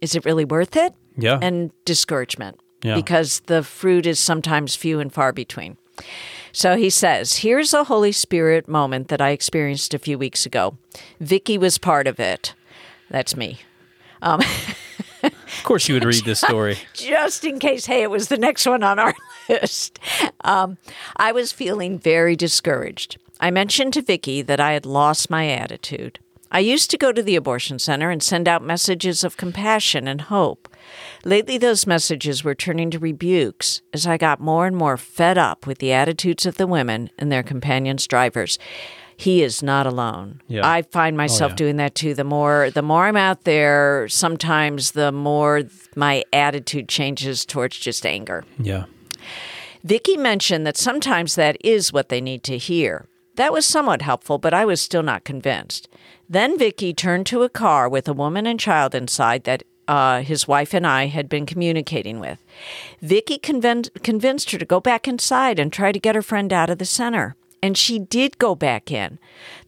is 0.00 0.14
it 0.14 0.24
really 0.24 0.44
worth 0.44 0.76
it? 0.76 0.94
Yeah. 1.16 1.38
And 1.40 1.70
discouragement. 1.84 2.60
Yeah. 2.82 2.96
Because 2.96 3.40
the 3.46 3.62
fruit 3.62 4.06
is 4.06 4.18
sometimes 4.18 4.76
few 4.76 5.00
and 5.00 5.12
far 5.12 5.32
between. 5.32 5.76
So 6.52 6.76
he 6.76 6.90
says, 6.90 7.36
here's 7.36 7.72
a 7.72 7.84
Holy 7.84 8.12
Spirit 8.12 8.68
moment 8.68 9.08
that 9.08 9.20
I 9.20 9.30
experienced 9.30 9.94
a 9.94 9.98
few 9.98 10.18
weeks 10.18 10.44
ago. 10.44 10.76
Vicky 11.20 11.56
was 11.58 11.78
part 11.78 12.06
of 12.06 12.20
it. 12.20 12.54
That's 13.10 13.36
me. 13.36 13.60
Of 15.22 15.64
course, 15.64 15.88
you 15.88 15.94
would 15.94 16.04
read 16.04 16.24
this 16.24 16.40
story. 16.40 16.78
just 16.94 17.44
in 17.44 17.58
case, 17.58 17.86
hey, 17.86 18.02
it 18.02 18.10
was 18.10 18.28
the 18.28 18.36
next 18.36 18.66
one 18.66 18.82
on 18.82 18.98
our 18.98 19.14
list. 19.48 19.98
Um, 20.42 20.78
I 21.16 21.32
was 21.32 21.52
feeling 21.52 21.98
very 21.98 22.36
discouraged. 22.36 23.18
I 23.40 23.50
mentioned 23.50 23.94
to 23.94 24.02
Vicky 24.02 24.42
that 24.42 24.60
I 24.60 24.72
had 24.72 24.86
lost 24.86 25.30
my 25.30 25.48
attitude. 25.48 26.18
I 26.50 26.60
used 26.60 26.90
to 26.90 26.98
go 26.98 27.12
to 27.12 27.22
the 27.22 27.36
abortion 27.36 27.78
center 27.78 28.10
and 28.10 28.22
send 28.22 28.46
out 28.46 28.62
messages 28.62 29.24
of 29.24 29.36
compassion 29.36 30.06
and 30.06 30.20
hope. 30.22 30.68
Lately, 31.24 31.58
those 31.58 31.86
messages 31.86 32.44
were 32.44 32.54
turning 32.54 32.90
to 32.90 32.98
rebukes 32.98 33.82
as 33.92 34.06
I 34.06 34.16
got 34.16 34.40
more 34.40 34.66
and 34.66 34.76
more 34.76 34.96
fed 34.96 35.38
up 35.38 35.66
with 35.66 35.78
the 35.78 35.92
attitudes 35.92 36.46
of 36.46 36.56
the 36.56 36.66
women 36.66 37.10
and 37.18 37.30
their 37.30 37.42
companions' 37.42 38.06
drivers. 38.06 38.58
He 39.16 39.42
is 39.42 39.62
not 39.62 39.86
alone. 39.86 40.42
Yeah. 40.48 40.68
I 40.68 40.82
find 40.82 41.14
oh, 41.14 41.18
myself 41.18 41.52
yeah. 41.52 41.56
doing 41.56 41.76
that 41.76 41.94
too. 41.94 42.14
The 42.14 42.24
more 42.24 42.70
the 42.70 42.82
more 42.82 43.06
I'm 43.06 43.16
out 43.16 43.44
there, 43.44 44.08
sometimes 44.08 44.92
the 44.92 45.12
more 45.12 45.62
my 45.94 46.24
attitude 46.32 46.88
changes 46.88 47.46
towards 47.46 47.78
just 47.78 48.04
anger. 48.04 48.44
Yeah. 48.58 48.84
Vicky 49.84 50.16
mentioned 50.16 50.66
that 50.66 50.76
sometimes 50.76 51.34
that 51.34 51.56
is 51.62 51.92
what 51.92 52.08
they 52.08 52.20
need 52.20 52.42
to 52.44 52.58
hear. 52.58 53.06
That 53.36 53.52
was 53.52 53.66
somewhat 53.66 54.02
helpful, 54.02 54.38
but 54.38 54.54
I 54.54 54.64
was 54.64 54.80
still 54.80 55.02
not 55.02 55.24
convinced. 55.24 55.88
Then 56.28 56.58
Vicky 56.58 56.94
turned 56.94 57.26
to 57.26 57.42
a 57.42 57.48
car 57.48 57.88
with 57.88 58.08
a 58.08 58.12
woman 58.12 58.46
and 58.46 58.58
child 58.58 58.94
inside 58.94 59.44
that 59.44 59.62
uh, 59.88 60.22
his 60.22 60.48
wife 60.48 60.74
and 60.74 60.86
I 60.86 61.06
had 61.06 61.28
been 61.28 61.46
communicating 61.46 62.20
with. 62.20 62.38
Vicky 63.00 63.38
convin- 63.38 63.90
convinced 64.02 64.50
her 64.50 64.58
to 64.58 64.64
go 64.64 64.80
back 64.80 65.06
inside 65.06 65.58
and 65.58 65.72
try 65.72 65.92
to 65.92 65.98
get 65.98 66.14
her 66.14 66.22
friend 66.22 66.52
out 66.52 66.70
of 66.70 66.78
the 66.78 66.84
center. 66.84 67.36
And 67.62 67.78
she 67.78 67.98
did 67.98 68.36
go 68.38 68.54
back 68.54 68.90
in. 68.90 69.18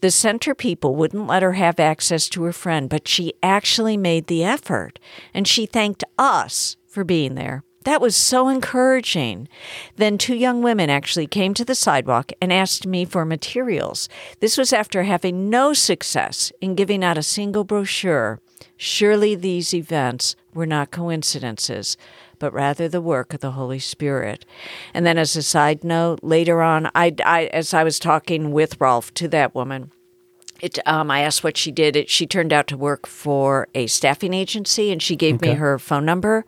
The 0.03 0.11
center 0.11 0.55
people 0.55 0.95
wouldn't 0.95 1.27
let 1.27 1.43
her 1.43 1.55
have 1.55 1.81
access 1.81 2.29
to 2.31 2.43
her 2.43 2.53
friend, 2.53 2.91
but 2.91 3.09
she 3.09 3.33
actually 3.43 3.97
made 3.97 4.27
the 4.27 4.45
effort. 4.45 4.99
And 5.33 5.49
she 5.49 5.65
thanked 5.65 6.05
us 6.19 6.77
for 6.87 7.05
being 7.05 7.37
there. 7.37 7.65
That 7.87 8.01
was 8.01 8.17
so 8.17 8.49
encouraging. 8.49 9.47
Then 9.95 10.19
two 10.19 10.35
young 10.35 10.61
women 10.61 10.91
actually 10.91 11.29
came 11.29 11.55
to 11.55 11.65
the 11.65 11.77
sidewalk 11.77 12.33
and 12.43 12.53
asked 12.53 12.85
me 12.85 13.05
for 13.05 13.25
materials. 13.25 14.09
This 14.41 14.59
was 14.59 14.73
after 14.73 15.05
having 15.05 15.49
no 15.51 15.73
success 15.73 16.51
in 16.61 16.75
giving 16.75 17.05
out 17.05 17.17
a 17.17 17.23
single 17.23 17.63
brochure. 17.63 18.41
Surely 18.77 19.35
these 19.35 19.73
events 19.73 20.37
were 20.55 20.67
not 20.67 20.91
coincidences, 20.91 21.97
but 22.39 22.53
rather 22.53 22.89
the 22.89 23.01
work 23.01 23.35
of 23.35 23.41
the 23.41 23.53
Holy 23.53 23.79
Spirit. 23.79 24.45
And 24.93 25.07
then, 25.07 25.19
as 25.19 25.37
a 25.37 25.43
side 25.43 25.85
note, 25.85 26.21
later 26.23 26.63
on, 26.63 26.91
I, 26.95 27.15
I 27.25 27.45
as 27.47 27.73
I 27.73 27.85
was 27.85 27.99
talking 27.99 28.53
with 28.53 28.81
Rolf 28.81 29.13
to 29.15 29.29
that 29.29 29.55
woman, 29.55 29.93
it, 30.61 30.79
um, 30.87 31.11
I 31.11 31.21
asked 31.21 31.45
what 31.45 31.57
she 31.57 31.71
did. 31.71 31.97
It, 31.97 32.09
she 32.09 32.27
turned 32.27 32.53
out 32.53 32.67
to 32.69 32.77
work 32.77 33.07
for 33.07 33.69
a 33.75 33.87
staffing 33.87 34.33
agency, 34.33 34.91
and 34.91 35.03
she 35.03 35.17
gave 35.17 35.41
me 35.41 35.53
her 35.55 35.79
phone 35.79 36.05
number. 36.05 36.47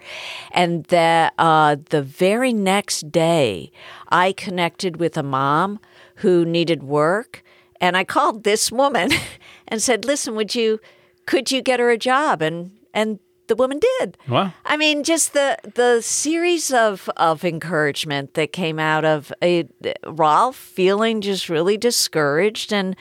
And 0.51 0.85
the 0.85 1.31
uh, 1.39 1.77
the 1.91 2.03
very 2.03 2.53
next 2.53 3.13
day, 3.13 3.71
I 4.09 4.33
connected 4.33 4.99
with 4.99 5.17
a 5.17 5.23
mom 5.23 5.81
who 6.17 6.45
needed 6.45 6.83
work, 6.83 7.43
and 7.81 7.97
I 7.97 8.05
called 8.05 8.45
this 8.45 8.73
woman 8.73 9.11
and 9.69 9.83
said, 9.83 10.05
"Listen, 10.05 10.35
would 10.37 10.55
you 10.55 10.81
could 11.29 11.53
you 11.53 11.61
get 11.63 11.81
her 11.81 11.91
a 11.91 11.99
job?" 11.99 12.43
And 12.43 12.71
and 12.93 13.19
the 13.49 13.57
woman 13.57 13.81
did. 13.99 14.17
Wow. 14.29 14.53
I 14.65 14.77
mean, 14.77 15.03
just 15.03 15.33
the 15.33 15.59
the 15.75 16.01
series 16.01 16.73
of 16.73 17.11
of 17.17 17.45
encouragement 17.45 18.35
that 18.35 18.53
came 18.53 18.79
out 18.79 19.05
of 19.05 19.33
a 19.43 19.69
Ralph 20.07 20.57
feeling 20.57 21.21
just 21.21 21.49
really 21.49 21.77
discouraged, 21.77 22.73
and 22.73 22.95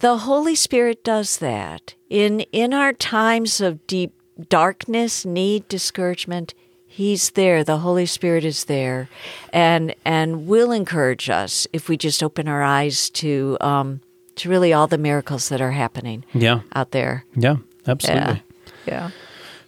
the 0.00 0.18
Holy 0.18 0.54
Spirit 0.54 1.02
does 1.02 1.38
that 1.38 1.94
in 2.08 2.40
in 2.52 2.72
our 2.72 2.92
times 2.92 3.60
of 3.60 3.86
deep 3.86 4.14
darkness, 4.48 5.24
need, 5.24 5.66
discouragement. 5.68 6.54
He's 6.86 7.30
there. 7.30 7.62
The 7.62 7.78
Holy 7.78 8.06
Spirit 8.06 8.44
is 8.44 8.64
there, 8.64 9.08
and 9.52 9.94
and 10.04 10.46
will 10.46 10.72
encourage 10.72 11.30
us 11.30 11.66
if 11.72 11.88
we 11.88 11.96
just 11.96 12.22
open 12.22 12.48
our 12.48 12.62
eyes 12.62 13.10
to 13.10 13.56
um, 13.60 14.00
to 14.38 14.48
really 14.48 14.72
all 14.72 14.86
the 14.86 14.98
miracles 14.98 15.48
that 15.50 15.60
are 15.60 15.72
happening 15.72 16.24
Yeah. 16.34 16.60
out 16.74 16.90
there. 16.92 17.24
Yeah. 17.36 17.56
Absolutely. 17.86 18.42
Yeah. 18.86 19.10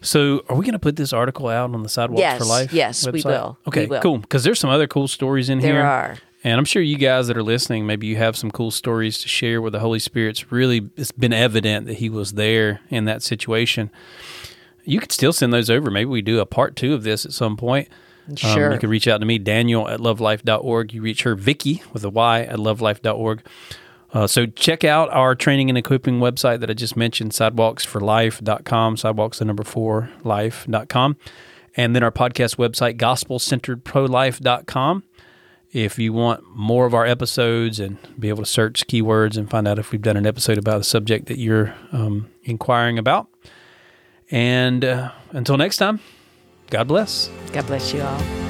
So, 0.02 0.42
are 0.48 0.56
we 0.56 0.64
going 0.64 0.72
to 0.72 0.78
put 0.78 0.96
this 0.96 1.12
article 1.12 1.48
out 1.48 1.74
on 1.74 1.82
the 1.82 1.88
Sidewalk 1.88 2.20
Yes, 2.20 2.38
for 2.38 2.44
Life? 2.46 2.72
yes, 2.72 3.06
we 3.06 3.22
will. 3.22 3.58
Okay, 3.66 3.82
We 3.82 3.86
will. 3.88 4.00
cool. 4.00 4.18
Because 4.18 4.44
there's 4.44 4.58
some 4.58 4.70
other 4.70 4.86
cool 4.86 5.08
stories 5.08 5.48
in 5.50 5.58
There 5.60 5.72
here. 5.72 5.82
There 5.82 5.90
are. 5.90 6.16
And 6.42 6.58
I'm 6.58 6.64
sure 6.64 6.80
you 6.80 6.96
guys 6.96 7.26
that 7.26 7.36
are 7.36 7.42
listening, 7.42 7.86
maybe 7.86 8.06
you 8.06 8.16
have 8.16 8.34
some 8.34 8.50
cool 8.50 8.70
stories 8.70 9.18
to 9.18 9.28
share 9.28 9.60
where 9.60 9.70
the 9.70 9.80
Holy 9.80 9.98
Spirit's 9.98 10.50
really, 10.50 10.88
it's 10.96 11.12
been 11.12 11.34
evident 11.34 11.86
that 11.86 11.98
He 11.98 12.08
was 12.08 12.32
there 12.32 12.80
in 12.88 13.04
that 13.04 13.22
situation. 13.22 13.90
You 14.86 15.00
could 15.00 15.12
still 15.12 15.34
send 15.34 15.52
those 15.52 15.68
over. 15.68 15.90
Maybe 15.90 16.06
we 16.08 16.22
do 16.22 16.40
a 16.40 16.46
part 16.46 16.76
two 16.76 16.94
of 16.94 17.02
this 17.02 17.26
at 17.26 17.32
some 17.34 17.58
point. 17.58 17.88
Um, 18.28 18.36
Sure. 18.36 18.72
you 18.72 18.78
can 18.78 18.88
reach 18.88 19.06
out 19.06 19.18
to 19.18 19.26
me, 19.26 19.36
Daniel 19.38 19.86
at 19.86 20.00
lovelife.org. 20.00 20.94
You 20.94 21.02
reach 21.02 21.24
her, 21.24 21.34
Vicky, 21.34 21.82
with 21.92 22.04
a 22.04 22.10
Y 22.10 22.40
at 22.42 22.58
lovelife.org. 22.58 23.42
Uh, 24.12 24.26
so 24.26 24.46
check 24.46 24.82
out 24.82 25.08
our 25.10 25.34
training 25.34 25.68
and 25.68 25.78
equipping 25.78 26.18
website 26.18 26.60
that 26.60 26.70
I 26.70 26.74
just 26.74 26.96
mentioned, 26.96 27.32
sidewalksforlife.com, 27.32 28.96
sidewalks 28.96 29.38
the 29.38 29.44
number 29.44 29.62
four, 29.62 30.10
life.com. 30.24 31.16
And 31.76 31.94
then 31.94 32.02
our 32.02 32.10
podcast 32.10 32.56
website, 32.56 32.96
gospelcenteredprolife.com. 32.96 35.04
If 35.72 36.00
you 36.00 36.12
want 36.12 36.42
more 36.56 36.86
of 36.86 36.94
our 36.94 37.06
episodes 37.06 37.78
and 37.78 37.98
be 38.18 38.28
able 38.28 38.42
to 38.42 38.50
search 38.50 38.88
keywords 38.88 39.36
and 39.36 39.48
find 39.48 39.68
out 39.68 39.78
if 39.78 39.92
we've 39.92 40.02
done 40.02 40.16
an 40.16 40.26
episode 40.26 40.58
about 40.58 40.80
a 40.80 40.84
subject 40.84 41.26
that 41.26 41.38
you're 41.38 41.72
um, 41.92 42.28
inquiring 42.42 42.98
about. 42.98 43.28
And 44.32 44.84
uh, 44.84 45.12
until 45.30 45.56
next 45.56 45.76
time, 45.76 46.00
God 46.70 46.88
bless. 46.88 47.30
God 47.52 47.68
bless 47.68 47.94
you 47.94 48.02
all. 48.02 48.49